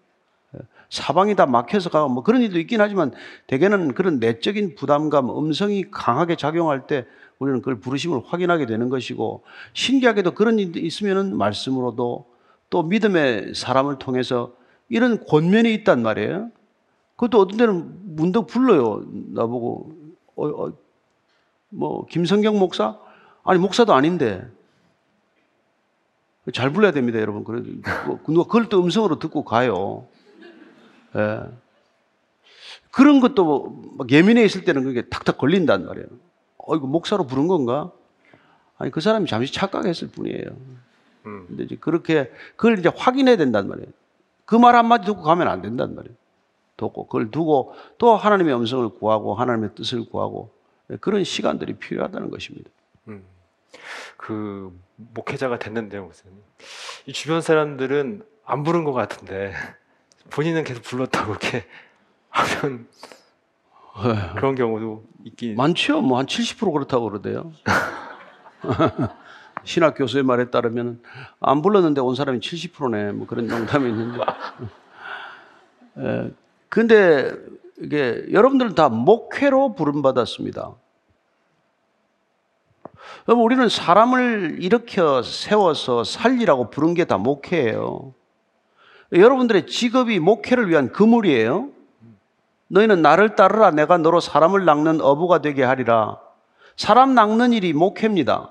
[0.91, 3.13] 사방이 다 막혀서 가고 뭐 그런 일도 있긴 하지만
[3.47, 7.07] 대개는 그런 내적인 부담감, 음성이 강하게 작용할 때
[7.39, 9.43] 우리는 그걸 부르심을 확인하게 되는 것이고
[9.73, 12.27] 신기하게도 그런 일이 있으면은 말씀으로도
[12.69, 14.53] 또 믿음의 사람을 통해서
[14.91, 16.51] 이런 권면이 있단 말이에요.
[17.17, 19.03] 그것도 어떤 때는 문득 불러요.
[19.33, 19.93] 나보고
[20.37, 20.73] 어, 어,
[21.71, 22.99] 뭐 김성경 목사?
[23.45, 24.47] 아니 목사도 아닌데
[26.53, 27.45] 잘 불러야 됩니다, 여러분.
[27.45, 27.71] 그래도
[28.07, 30.07] 뭐 누가 그걸 또 음성으로 듣고 가요.
[31.17, 31.41] 예.
[32.91, 36.07] 그런 것도 뭐막 예민해 있을 때는 그게 탁탁 걸린단 말이에요.
[36.59, 37.93] 어, 이거 목사로 부른 건가?
[38.77, 40.47] 아니, 그 사람이 잠시 착각했을 뿐이에요.
[41.27, 41.45] 음.
[41.49, 43.89] 근데 이제 그렇게, 그걸 이제 확인해야 된단 말이에요.
[44.45, 46.15] 그 말 한마디 듣고 가면 안 된단 말이에요.
[46.77, 50.51] 돕고 그걸 두고 또 하나님의 음성을 구하고 하나님의 뜻을 구하고
[51.01, 52.69] 그런 시간들이 필요하다는 것입니다.
[53.09, 53.25] 음.
[54.17, 56.39] 그 목회자가 됐는데요, 목사님.
[57.07, 59.53] 이 주변 사람들은 안 부른 것 같은데
[60.31, 61.65] 본인은 계속 불렀다고 이렇게
[62.31, 62.87] 하면
[64.37, 65.57] 그런 경우도 있긴.
[65.57, 66.01] 많죠.
[66.01, 67.53] 뭐 한 70% 그렇다고 그러대요.
[69.65, 71.03] 신학 교수의 말에 따르면
[71.41, 73.13] 안 불렀는데 온 사람이 70%네.
[73.13, 74.21] 뭐 그런 농담이 있는데.
[75.99, 76.31] 에,
[76.69, 77.33] 근데
[77.79, 80.75] 이게 여러분들은 다 목회로 부름 받았습니다.
[83.29, 88.15] 여러분 우리는 사람을 일으켜 세워서 살리라고 부른 게 다 목회예요.
[89.13, 91.69] 여러분들의 직업이 목회를 위한 그물이에요.
[92.69, 96.19] 너희는 나를 따르라 내가 너로 사람을 낚는 어부가 되게 하리라.
[96.77, 98.51] 사람 낚는 일이 목회입니다.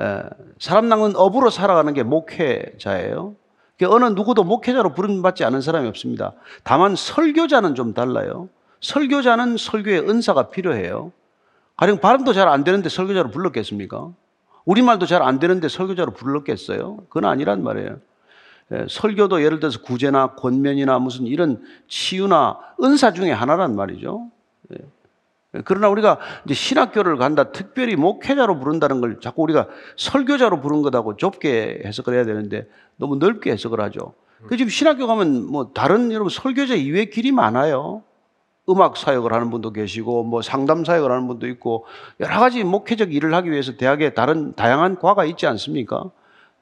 [0.00, 0.22] 예,
[0.58, 3.34] 사람 낚는 어부로 살아가는 게 목회자예요.
[3.78, 6.32] 그러니까 어느 누구도 목회자로 부름받지 않은 사람이 없습니다.
[6.62, 8.48] 다만 설교자는 좀 달라요.
[8.82, 11.12] 설교자는 설교의 은사가 필요해요.
[11.76, 14.10] 가령 발음도 잘 안 되는데 설교자로 불렀겠습니까?
[14.64, 16.98] 우리말도 잘 안 되는데 설교자로 불렀겠어요?
[17.08, 17.98] 그건 아니란 말이에요.
[18.72, 24.30] 예, 설교도 예를 들어서 구제나 권면이나 무슨 이런 치유나 은사 중에 하나란 말이죠.
[24.72, 24.78] 예.
[25.64, 31.82] 그러나 우리가 이제 신학교를 간다, 특별히 목회자로 부른다는 걸 자꾸 우리가 설교자로 부른 것하고 좁게
[31.84, 32.66] 해석을 해야 되는데
[32.96, 34.14] 너무 넓게 해석을 하죠.
[34.46, 38.02] 그 지금 신학교 가면 뭐 다른 여러분 설교자 이외의 길이 많아요.
[38.68, 41.84] 음악 사역을 하는 분도 계시고 뭐 상담 사역을 하는 분도 있고
[42.20, 46.10] 여러 가지 목회적 일을 하기 위해서 대학에 다른 다양한 과가 있지 않습니까?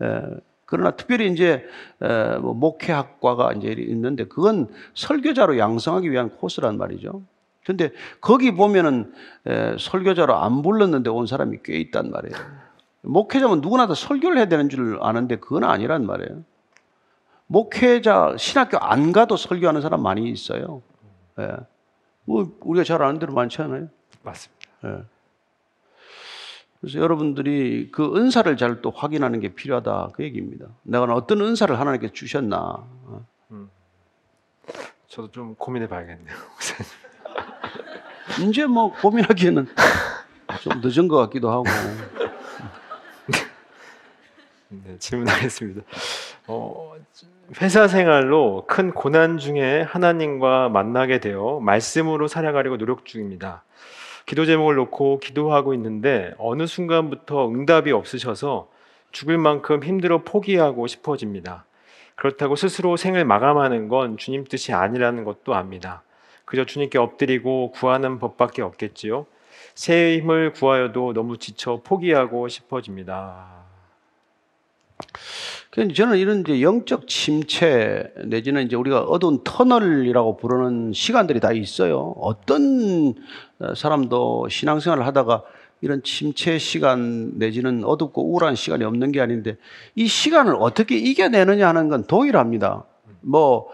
[0.03, 0.23] 예.
[0.65, 1.65] 그러나 특별히 이제
[2.01, 7.23] 에, 뭐 목회학과가 이제 있는데 그건 설교자로 양성하기 위한 코스란 말이죠.
[7.65, 7.91] 근데
[8.21, 9.13] 거기 보면은
[9.47, 12.35] 에, 설교자로 안 불렀는데 온 사람이 꽤 있단 말이에요.
[13.03, 16.43] 목회자면 누구나 다 설교를 해야 되는 줄 아는데 그건 아니란 말이에요.
[17.49, 20.81] 목회자 신학교 안 가도 설교하는 사람 많이 있어요.
[21.39, 21.49] 예.
[22.25, 23.89] 뭐 우리가 잘 아는 대로 많지 않아요?
[24.23, 24.67] 맞습니다.
[24.85, 25.05] 예.
[26.81, 30.67] 그래서 여러분들이 그 은사를 잘 또 확인하는 게 필요하다 그 얘기입니다.
[30.83, 32.85] 내가 어떤 은사를 하나님께 주셨나.
[35.07, 36.27] 저도 좀 고민해 봐야겠네요.
[38.49, 39.67] 이제 뭐 고민하기에는
[40.63, 41.65] 좀 늦은 것 같기도 하고.
[44.71, 45.83] 네, 질문하겠습니다.
[46.47, 46.92] 어,
[47.61, 53.63] 회사 생활로 큰 고난 중에 하나님과 만나게 되어 말씀으로 살아가려고 노력 중입니다.
[54.27, 58.71] 기도 제목을 놓고 기도하고 있는데 어느 순간부터 응답이 없으셔서
[59.11, 61.67] 죽을 만큼 힘들어 포기하고 싶어집니다.
[62.15, 66.03] 그렇다고 스스로 생을 마감하는 건 주님 뜻이 아니라는 것도 압니다.
[66.45, 69.27] 그저 주님께 엎드리고 구하는 법밖에 없겠지요.
[69.75, 73.63] 새 힘을 구하여도 너무 지쳐 포기하고 싶어집니다.
[75.73, 82.15] 그래서 저는 이런 이제 영적 침체 내지는 이제 우리가 어두운 터널이라고 부르는 시간들이 다 있어요.
[82.19, 83.15] 어떤
[83.75, 85.45] 사람도 신앙생활을 하다가
[85.81, 89.57] 이런 침체 시간 내지는 어둡고 우울한 시간이 없는 게 아닌데
[89.95, 92.85] 이 시간을 어떻게 이겨내느냐 하는 건 동일합니다.
[93.23, 93.69] 뭐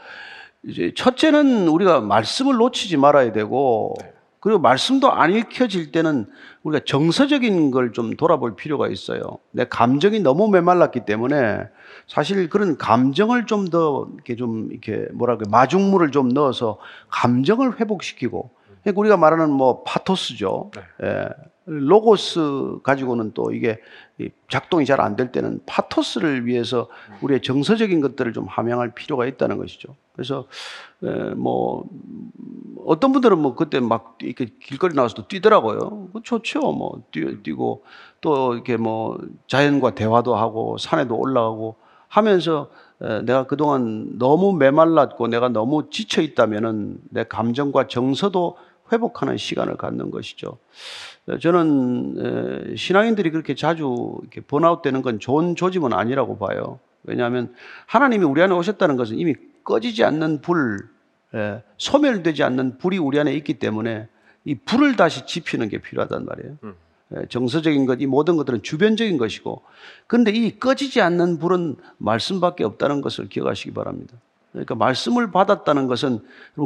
[0.63, 3.97] 이제 첫째는 우리가 말씀을 놓치지 말아야 되고
[4.41, 6.27] 그리고 말씀도 안 읽혀질 때는
[6.63, 9.39] 우리가 정서적인 걸 좀 돌아볼 필요가 있어요.
[9.51, 11.65] 내 감정이 너무 메말랐기 때문에
[12.07, 16.79] 사실 그런 감정을 좀 더 이렇게 좀 이렇게 뭐랄까 마중물을 좀 넣어서
[17.09, 18.51] 감정을 회복시키고
[18.83, 20.71] 그러니까 우리가 말하는 뭐 파토스죠.
[21.03, 21.29] 예.
[21.69, 23.79] 로고스 가지고는 또 이게
[24.51, 26.89] 작동이 잘 안 될 때는 파토스를 위해서
[27.21, 29.95] 우리의 정서적인 것들을 좀 함양할 필요가 있다는 것이죠.
[30.15, 30.47] 그래서
[31.37, 31.85] 뭐
[32.85, 36.09] 어떤 분들은 뭐 그때 막 이렇게 길거리 나와서도 뛰더라고요.
[36.25, 36.73] 좋죠.
[36.73, 37.85] 뭐 뛰, 뛰고
[38.21, 41.77] 또 이렇게 뭐 자연과 대화도 하고 산에도 올라가고
[42.09, 42.71] 하면서
[43.25, 48.57] 내가 그동안 너무 메말랐고 내가 너무 지쳐 있다면은 내 감정과 정서도
[48.91, 50.59] 회복하는 시간을 갖는 것이죠.
[51.41, 56.81] 저는 신앙인들이 그렇게 자주 이렇게 번아웃 되는 건 좋은 조짐은 아니라고 봐요.
[57.05, 57.55] 왜냐하면
[57.87, 60.89] 하나님이 우리 안에 오셨다는 것은 이미 꺼지지 않는 불,
[61.77, 64.09] 소멸되지 않는 불이 우리 안에 있기 때문에
[64.45, 66.57] 이 불을 다시 지피는 게 필요하단 말이에요.
[66.65, 66.75] 음.
[67.29, 69.63] 정서적인 것, 이 모든 것들은 주변적인 것이고,
[70.07, 74.17] 그런데 이 꺼지지 않는 불은 말씀밖에 없다는 것을 기억하시기 바랍니다.
[74.53, 76.21] 그러니까 말씀을 받았다는 것은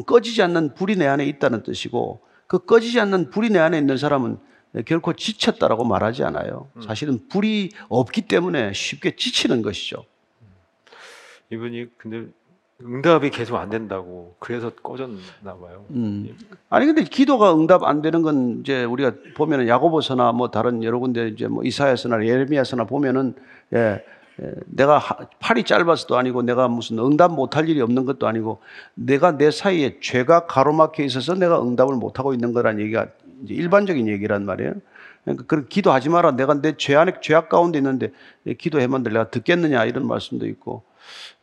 [0.06, 4.38] 꺼지지 않는 불이 내 안에 있다는 뜻이고, 그 꺼지지 않는 불이 내 안에 있는 사람은
[4.86, 6.68] 결코 지쳤다라고 말하지 않아요.
[6.76, 6.82] 음.
[6.82, 10.04] 사실은 불이 없기 때문에 쉽게 지치는 것이죠.
[11.50, 12.26] 이분이 근데
[12.84, 15.20] 응답이 계속 안 된다고 그래서 꺼졌나
[15.60, 15.84] 봐요.
[15.90, 16.36] 음.
[16.68, 21.28] 아니 근데 기도가 응답 안 되는 건 이제 우리가 보면은 야고보서나 뭐 다른 여러 군데
[21.28, 23.34] 이제 뭐 이사야서나 예레미야서나 보면은
[23.74, 24.04] 예, 에,
[24.66, 28.60] 내가 하- 팔이 짧아서도 아니고 내가 무슨 응답 못할 일이 없는 것도 아니고
[28.94, 33.08] 내가 내 사이에 죄가 가로막혀 있어서 내가 응답을 못하고 있는 거란 얘기가
[33.44, 34.74] 이제 일반적인 얘기란 말이에요.
[35.24, 36.32] 그러니까 그런 기도하지 마라.
[36.32, 38.10] 내가 내 죄 안에 죄악 가운데 있는데
[38.58, 40.82] 기도해만들 내가 듣겠느냐 이런 말씀도 있고.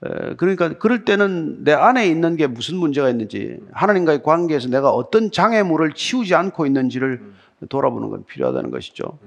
[0.06, 5.32] 에, 그러니까 그럴 때는 내 안에 있는 게 무슨 문제가 있는지 하나님과의 관계에서 내가 어떤
[5.32, 7.22] 장애물을 치우지 않고 있는지를
[7.70, 9.18] 돌아보는 건 필요하다는 것이죠.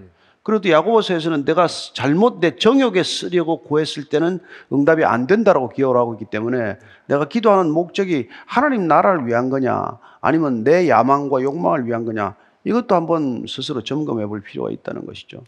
[0.43, 4.41] 그래도 야고보서에서는 내가 잘못 내 정욕에 쓰려고 구했을 때는
[4.73, 10.65] 응답이 안 된다라고 기억을 하고 있기 때문에 내가 기도하는 목적이 하나님 나라를 위한 거냐 아니면
[10.65, 12.35] 내 야망과 욕망을 위한 거냐
[12.65, 15.43] 이것도 한번 스스로 점검해 볼 필요가 있다는 것이죠.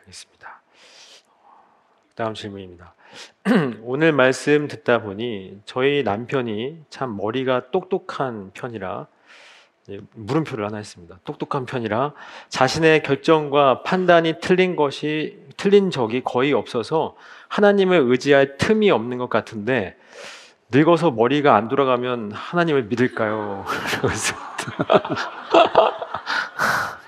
[0.00, 0.62] 알겠습니다.
[2.16, 2.94] 다음 질문입니다.
[3.82, 9.17] 오늘 말씀 듣다 보니 저희 남편이 참 머리가 똑똑한 편이라 예,
[10.14, 11.18] 물음표를 하나 했습니다.
[11.24, 12.12] 똑똑한 편이라
[12.48, 17.16] 자신의 결정과 판단이 틀린 것이 틀린 적이 거의 없어서
[17.48, 19.96] 하나님을 의지할 틈이 없는 것 같은데
[20.70, 23.64] 늙어서 머리가 안 돌아가면 하나님을 믿을까요?
[24.02, 24.36] 그래서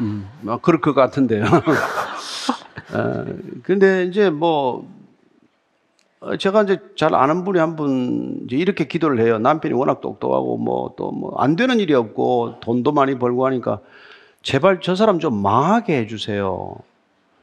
[0.01, 1.45] 음, 뭐 그럴 것 같은데요.
[2.95, 3.25] 어,
[3.63, 5.00] 근데 이제 뭐 어,
[6.39, 9.39] 제가 이제 잘 아는 분이 한 분 이렇게 기도를 해요.
[9.39, 13.81] 남편이 워낙 똑똑하고 뭐 또 뭐 안 되는 일이 없고 돈도 많이 벌고 하니까
[14.43, 16.75] 제발 저 사람 좀 망하게 해주세요.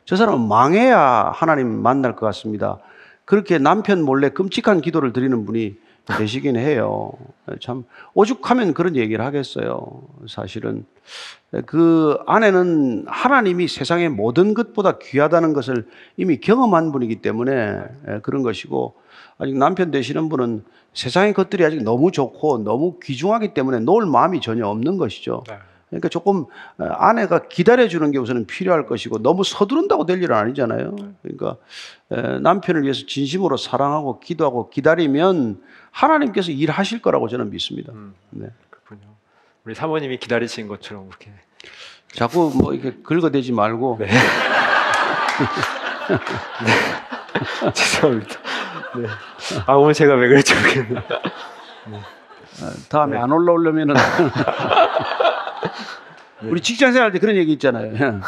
[0.05, 2.77] 저 사람은 망해야 하나님 만날 것 같습니다.
[3.25, 5.75] 그렇게 남편 몰래 끔찍한 기도를 드리는 분이
[6.17, 7.11] 계시긴 해요.
[7.59, 7.83] 참
[8.13, 10.03] 오죽하면 그런 얘기를 하겠어요.
[10.27, 10.85] 사실은
[11.65, 17.81] 그 안에는 하나님이 세상의 모든 것보다 귀하다는 것을 이미 경험한 분이기 때문에
[18.21, 18.95] 그런 것이고
[19.37, 24.65] 아직 남편 되시는 분은 세상의 것들이 아직 너무 좋고 너무 귀중하기 때문에 놓을 마음이 전혀
[24.67, 25.43] 없는 것이죠.
[25.89, 26.45] 그러니까 조금
[26.77, 30.95] 어, 아내가 기다려주는 게 우선은 필요할 것이고 너무 서두른다고 될 일은 아니잖아요.
[31.21, 31.55] 그러니까
[32.11, 35.61] 에, 남편을 위해서 진심으로 사랑하고 기도하고 기다리면
[35.91, 37.91] 하나님께서 일하실 거라고 저는 믿습니다.
[37.93, 38.47] 음, 네.
[38.69, 39.15] 그렇군요.
[39.63, 41.31] 우리 사모님이 기다리신 것처럼 그렇게
[42.13, 44.07] 자꾸 뭐 이렇게 긁어대지 말고 네.
[47.73, 48.33] 죄송합니다.
[48.97, 49.07] 네.
[49.65, 50.99] 아 오늘 제가 왜 그랬지 모르겠네요.
[50.99, 53.95] 어, 다음에 안 올라오려면은
[56.43, 58.21] 우리 직장 생활 때 그런 얘기 있잖아요.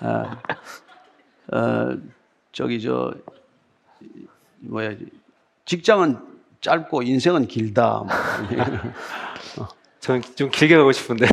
[0.00, 0.30] 어,
[1.56, 1.96] 어,
[2.52, 3.12] 저기 저
[4.60, 4.92] 뭐야
[5.64, 6.31] 직장은
[6.62, 8.04] 짧고 인생은 길다.
[9.56, 9.68] 뭐.
[9.98, 11.26] 저는 좀 길게 가고 싶은데.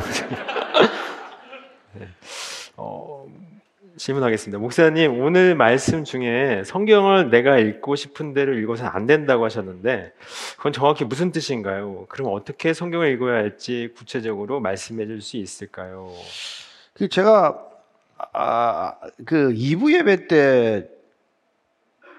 [1.93, 2.07] 네.
[2.75, 3.27] 어,
[3.95, 4.57] 질문하겠습니다.
[4.59, 10.13] 목사님, 오늘 말씀 중에 성경을 내가 읽고 싶은 대로 읽어서는 안 된다고 하셨는데,
[10.57, 12.07] 그건 정확히 무슨 뜻인가요?
[12.09, 16.11] 그럼 어떻게 성경을 읽어야 할지 구체적으로 말씀해 줄 수 있을까요?
[16.93, 17.65] 그 제가
[18.33, 20.89] 아, 그 2부 예배 때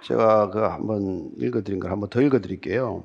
[0.02, 3.04] 제가 그 한번 읽어드린 걸 한번 더 읽어드릴게요.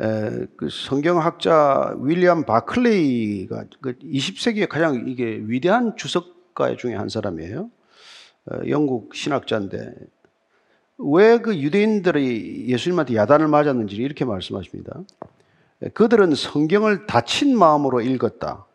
[0.00, 7.70] 에, 그 성경학자 윌리엄 바클레이가 그 20세기에 가장 이게 위대한 주석가 중에 한 사람이에요.
[8.46, 9.94] 어, 영국 신학자인데
[10.98, 15.00] 왜 그 유대인들이 예수님한테 야단을 맞았는지 이렇게 말씀하십니다.
[15.82, 18.66] 에, 그들은 성경을 다친 마음으로 읽었다.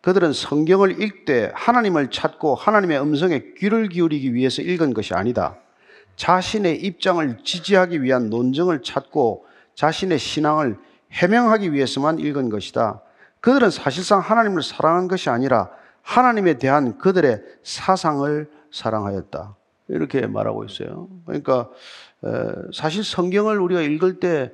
[0.00, 5.58] 그들은 성경을 읽되 하나님을 찾고 하나님의 음성에 귀를 기울이기 위해서 읽은 것이 아니다.
[6.18, 10.76] 자신의 입장을 지지하기 위한 논증을 찾고 자신의 신앙을
[11.12, 13.00] 해명하기 위해서만 읽은 것이다.
[13.40, 15.70] 그들은 사실상 하나님을 사랑한 것이 아니라
[16.02, 19.56] 하나님에 대한 그들의 사상을 사랑하였다.
[19.88, 21.08] 이렇게 말하고 있어요.
[21.24, 21.70] 그러니까
[22.24, 22.28] 에,
[22.74, 24.52] 사실 성경을 우리가 읽을 때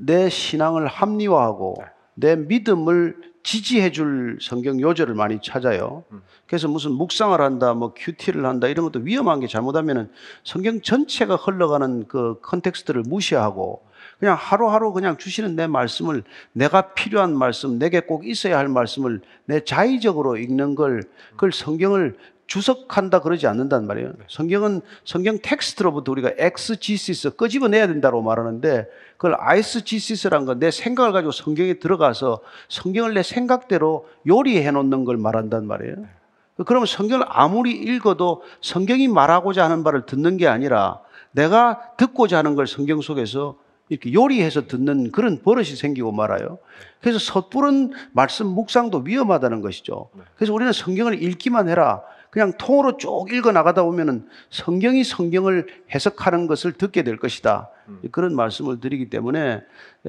[0.00, 1.76] 내 신앙을 합리화하고
[2.14, 6.04] 내 믿음을 지지해 줄 성경 요절을 많이 찾아요.
[6.46, 10.10] 그래서 무슨 묵상을 한다, 뭐 QT를 한다 이런 것도 위험한 게 잘못하면은
[10.44, 13.82] 성경 전체가 흘러가는 그 context를 무시하고
[14.18, 19.64] 그냥 하루하루 그냥 주시는 내 말씀을 내가 필요한 말씀, 내게 꼭 있어야 할 말씀을 내
[19.64, 22.16] 자의적으로 읽는 걸 그걸 성경을
[22.48, 24.14] 주석한다 그러지 않는단 말이에요.
[24.26, 28.86] 성경은 성경 텍스트로부터 우리가 exegesis 끄집어내야 된다고 말하는데
[29.18, 35.66] 그걸 eisegesis란 건 내 생각을 가지고 성경에 들어가서 성경을 내 생각대로 요리해 놓는 걸 말한단
[35.66, 35.96] 말이에요.
[36.64, 41.00] 그러면 성경을 아무리 읽어도 성경이 말하고자 하는 바를 듣는 게 아니라
[41.32, 43.56] 내가 듣고자 하는 걸 성경 속에서
[43.88, 46.58] 이렇게 요리해서 듣는 그런 버릇이 생기고 말아요.
[47.00, 50.10] 그래서 섣부른 말씀 묵상도 위험하다는 것이죠.
[50.36, 52.02] 그래서 우리는 성경을 읽기만 해라.
[52.30, 57.70] 그냥 통으로 쭉 읽어 나가다 보면은 성경이 성경을 해석하는 것을 듣게 될 것이다.
[57.88, 58.00] 음.
[58.12, 59.62] 그런 말씀을 드리기 때문에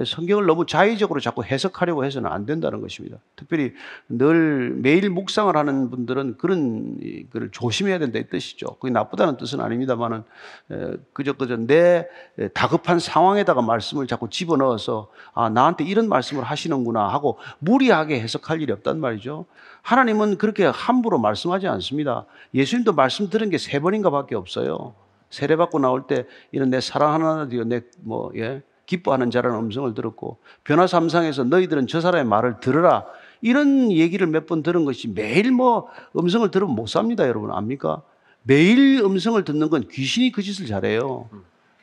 [0.06, 3.18] 성경을 너무 자의적으로 자꾸 해석하려고 해서는 안 된다는 것입니다.
[3.36, 3.74] 특별히
[4.08, 6.98] 늘 매일 묵상을 하는 분들은 그런
[7.32, 8.76] 걸 조심해야 된다 이 뜻이죠.
[8.80, 10.24] 그게 나쁘다는 뜻은 아닙니다만은
[10.72, 12.08] 에, 그저 그저 내
[12.54, 19.00] 다급한 상황에다가 말씀을 자꾸 집어넣어서 아 나한테 이런 말씀을 하시는구나 하고 무리하게 해석할 일이 없단
[19.00, 19.46] 말이죠.
[19.94, 22.26] 하나님은 그렇게 함부로 말씀하지 않습니다.
[22.54, 24.94] 예수님도 말씀 들은 게 세 번인가 밖에 없어요.
[25.32, 28.62] 세례 받고 나올 때 이런 내 사랑하는 아들이요 내뭐 예.
[28.86, 33.06] 기뻐하는 자라는 음성을 들었고 변화 삼상에서 너희들은 저 사람의 말을 들으라
[33.42, 35.88] 이런 얘기를 몇 번 들은 것이 매일 뭐
[36.18, 38.02] 음성을 들으면 못 삽니다 여러분 압니까?
[38.44, 41.30] 매일 음성을 듣는 건 귀신이 그 짓을 잘해요.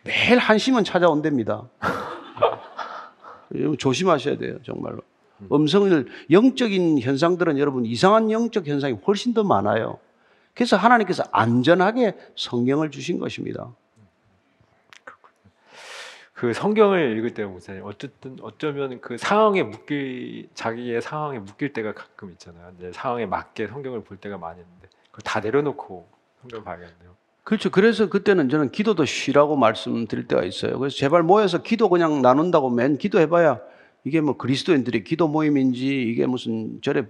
[0.05, 1.63] 매일 한심은 찾아온답니다.
[3.79, 5.01] 조심하셔야 돼요 정말로.
[5.53, 9.99] 음성을 영적인 현상들은 여러분 이상한 영적 현상이 훨씬 더 많아요.
[10.55, 13.75] 그래서 하나님께서 안전하게 성경을 주신 것입니다.
[16.37, 22.31] 그 성경을 읽을 때 목사님 어쨌든 어쩌면 그 상황에 묶일 자기의 상황에 묶일 때가 가끔
[22.33, 22.73] 있잖아요.
[22.77, 26.07] 이제 상황에 맞게 성경을 볼 때가 많이 있는데 그걸 다 내려놓고
[26.43, 27.17] 성경 을 봐야겠네요.
[27.43, 27.71] 그렇죠.
[27.71, 30.79] 그래서 그때는 저는 기도도 쉬라고 말씀드릴 때가 있어요.
[30.79, 33.61] 그래서 제발 모여서 기도 그냥 나눈다고 맨 기도해봐야
[34.07, 37.07] 이게 뭐 그리스도인들의 기도 모임인지 이게 무슨 절의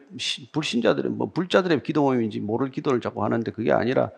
[0.50, 4.10] 불신자들의 뭐 불자들의 기도 모임인지 모를 기도를 자꾸 하는데 그게 아니라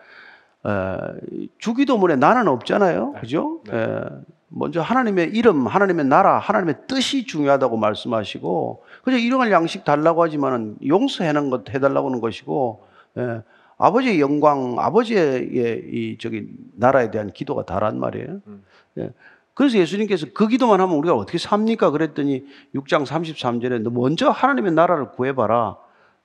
[0.63, 0.97] 어,
[1.59, 3.13] 주기도문에 나는 없잖아요.
[3.15, 3.21] 네.
[3.21, 3.63] 그죠?
[3.67, 3.77] 네.
[3.77, 4.01] 에,
[4.47, 11.51] 먼저 하나님의 이름, 하나님의 나라, 하나님의 뜻이 중요하다고 말씀하시고 그저 일용할 양식 달라고 하지만은 용서해는
[11.51, 13.41] 것 해달라고 하는 것이고 에,
[13.77, 18.41] 아버지의 영광, 아버지의 이 저기 나라에 대한 기도가 다란 말이에요.
[18.47, 18.63] 음.
[18.99, 19.11] 예.
[19.59, 21.91] 그래서 예수님께서 그 기도만 하면 우리가 어떻게 삽니까?
[21.91, 22.45] 그랬더니
[22.77, 25.77] 6장 33절에 너 먼저 하나님의 나라를 구해봐라.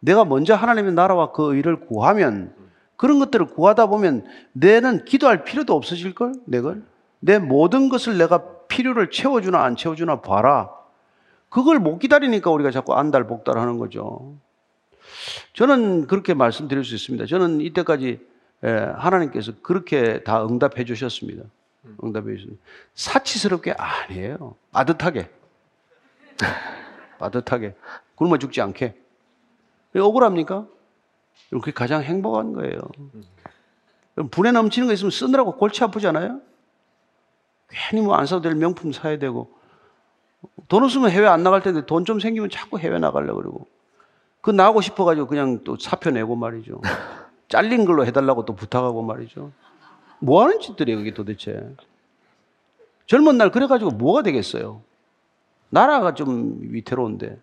[0.02, 2.54] 내가 먼저 하나님의 나라와 그 의를 구하면
[2.96, 6.34] 그런 것들을 구하다 보면 내는 기도할 필요도 없어질 걸.
[6.46, 6.84] 내걸
[7.22, 10.70] 내 모든 것을 내가 필요를 채워주나 안 채워주나 봐라.
[11.50, 14.36] 그걸 못 기다리니까 우리가 자꾸 안달복달 하는 거죠.
[15.54, 17.26] 저는 그렇게 말씀드릴 수 있습니다.
[17.26, 18.20] 저는 이때까지
[18.64, 21.46] 예, 하나님께서 그렇게 다 응답해 주셨습니다.
[22.04, 22.64] 응답해 주셨습니다.
[22.96, 24.56] 사치스럽게 아니에요.
[24.72, 25.30] 빠듯하게.
[27.20, 27.76] 빠듯하게.
[28.16, 28.96] 굶어 죽지 않게.
[29.94, 30.68] 왜 억울합니까?
[31.50, 32.80] 그게 가장 행복한 거예요.
[34.32, 36.40] 분에 넘치는 거 있으면 쓰느라고 골치 아프잖아요?
[37.70, 39.52] 괜히 뭐 안 사도 될 명품 사야 되고.
[40.68, 43.68] 돈 없으면 해외 안 나갈 텐데 돈 좀 생기면 자꾸 해외 나가려고 그러고.
[44.42, 46.82] 그 나가고 싶어가지고 그냥 또 사표 내고 말이죠.
[47.50, 49.52] 잘린 걸로 해달라고 또 부탁하고 말이죠.
[50.24, 51.67] 뭐 하는 짓들이에요, 그게 도대체.
[53.07, 54.82] 젊은 날 그래가지고 뭐가 되겠어요?
[55.69, 57.38] 나라가 좀 위태로운데.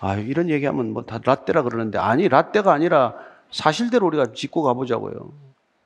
[0.00, 3.14] 아 이런 얘기하면 뭐 다 라떼라 그러는데 아니 라떼가 아니라
[3.52, 5.32] 사실대로 우리가 짚고 가보자고요.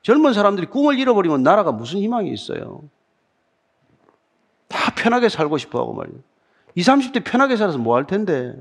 [0.01, 2.81] 젊은 사람들이 꿈을 잃어버리면 나라가 무슨 희망이 있어요?
[4.69, 6.19] 다 편하게 살고 싶어 하고 말이에요.
[6.75, 8.55] 20, 30대 편하게 살아서 뭐 할 텐데.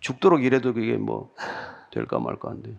[0.00, 1.30] 죽도록 일해도 그게 뭐
[1.90, 2.74] 될까 말까 한데.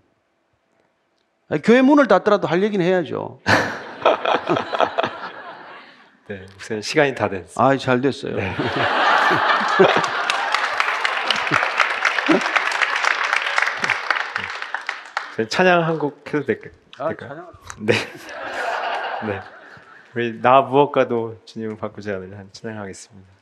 [1.63, 3.39] 교회 문을 닫더라도 할 얘기는 해야죠.
[6.27, 7.65] 네, 목사님 시간이 다 됐어요.
[7.65, 8.35] 아, 잘 됐어요.
[8.35, 8.51] 네.
[15.35, 16.71] 저희 찬양 한 곡 해도 될까요?
[16.97, 17.51] 아, 될까요?
[17.79, 17.93] 네.
[19.27, 19.41] 네.
[20.15, 23.34] 우리 나 무엇과도 주님을 바꾸지 않으려 한 찬양하겠습니다.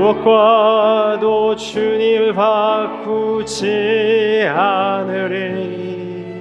[0.00, 3.66] 무엇과도 주님을 바꾸지
[4.48, 6.40] 않으리.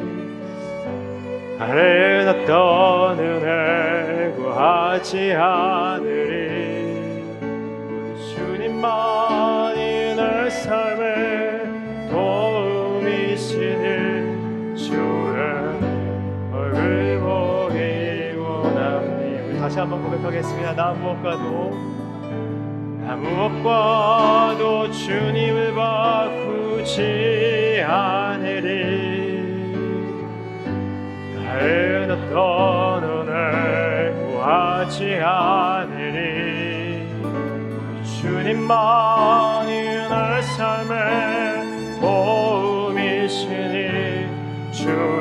[1.57, 7.19] 다른 어떤 은혜 구하지 않으리.
[8.33, 13.75] 주님만이 내 삶의 도움이시니
[14.77, 15.35] 주의
[16.53, 19.43] 얼굴 보기 원합니다.
[19.49, 20.75] 우리 다시 한번 고백하겠습니다.
[20.75, 21.98] 나 무엇과도 나
[23.15, 27.01] 무엇과도 주님을 바꾸지
[27.85, 29.39] 않으리.
[31.35, 37.07] 다른 어떤 은혜 구하지 않으리.
[38.03, 39.69] 주님만이
[40.09, 43.77] 내 삶의 도움이시니
[44.71, 45.18] 주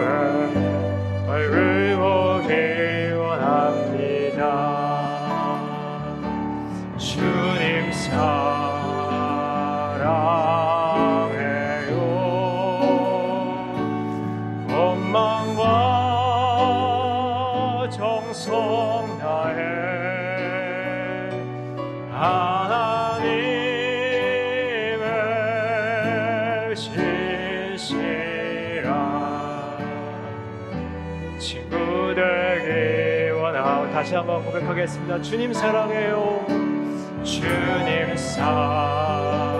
[31.38, 35.22] 친구들에게 원하고 다시 한번 고백하겠습니다.
[35.22, 36.44] 주님 사랑해요.
[37.24, 39.58] 주님 사랑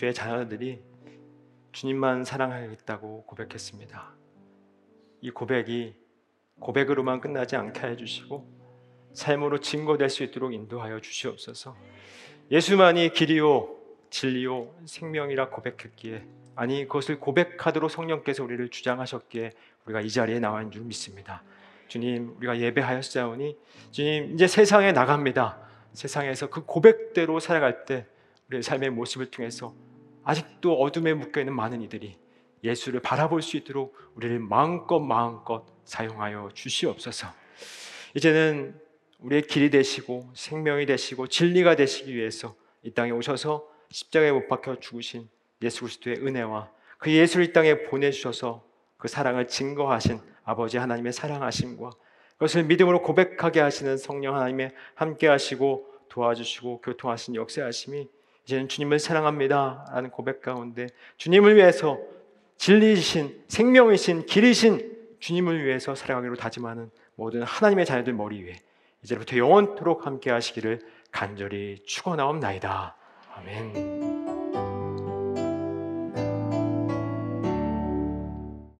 [0.00, 0.80] 주의 자녀들이
[1.72, 4.14] 주님만 사랑하겠다고 고백했습니다.
[5.20, 5.94] 이 고백이
[6.58, 8.48] 고백으로만 끝나지 않게 해주시고
[9.12, 11.76] 삶으로 증거될 수 있도록 인도하여 주시옵소서.
[12.50, 13.76] 예수만이 길이요
[14.08, 16.24] 진리요 생명이라 고백했기에
[16.54, 19.52] 아니 그것을 고백하도록 성령께서 우리를 주장하셨기에
[19.84, 21.42] 우리가 이 자리에 나와 있는 줄 믿습니다.
[21.88, 23.54] 주님 우리가 예배하였사오니
[23.90, 25.58] 주님 이제 세상에 나갑니다.
[25.92, 28.06] 세상에서 그 고백대로 살아갈 때
[28.48, 29.74] 우리의 삶의 모습을 통해서
[30.24, 32.16] 아직도 어둠에 묶여 있는 많은 이들이
[32.62, 37.28] 예수를 바라볼 수 있도록 우리를 마음껏 마음껏 사용하여 주시옵소서.
[38.14, 38.78] 이제는
[39.20, 45.28] 우리의 길이 되시고 생명이 되시고 진리가 되시기 위해서 이 땅에 오셔서 십자가에 못 박혀 죽으신
[45.62, 48.64] 예수 그리스도의 은혜와 그 예수를 이 땅에 보내주셔서
[48.96, 51.90] 그 사랑을 증거하신 아버지 하나님의 사랑하심과
[52.32, 58.08] 그것을 믿음으로 고백하게 하시는 성령 하나님의 함께하시고 도와주시고 교통하신 역사하심이
[58.50, 60.88] 이제는 주님을 사랑합니다 라는 고백 가운데
[61.18, 61.98] 주님을 위해서
[62.56, 68.56] 진리이신 생명이신 길이신 주님을 위해서 살아가기로 다짐하는 모든 하나님의 자녀들 머리 위에
[69.04, 70.80] 이제부터 영원토록 함께 하시기를
[71.12, 72.96] 간절히 축원하옵나이다.
[73.36, 74.19] 아멘.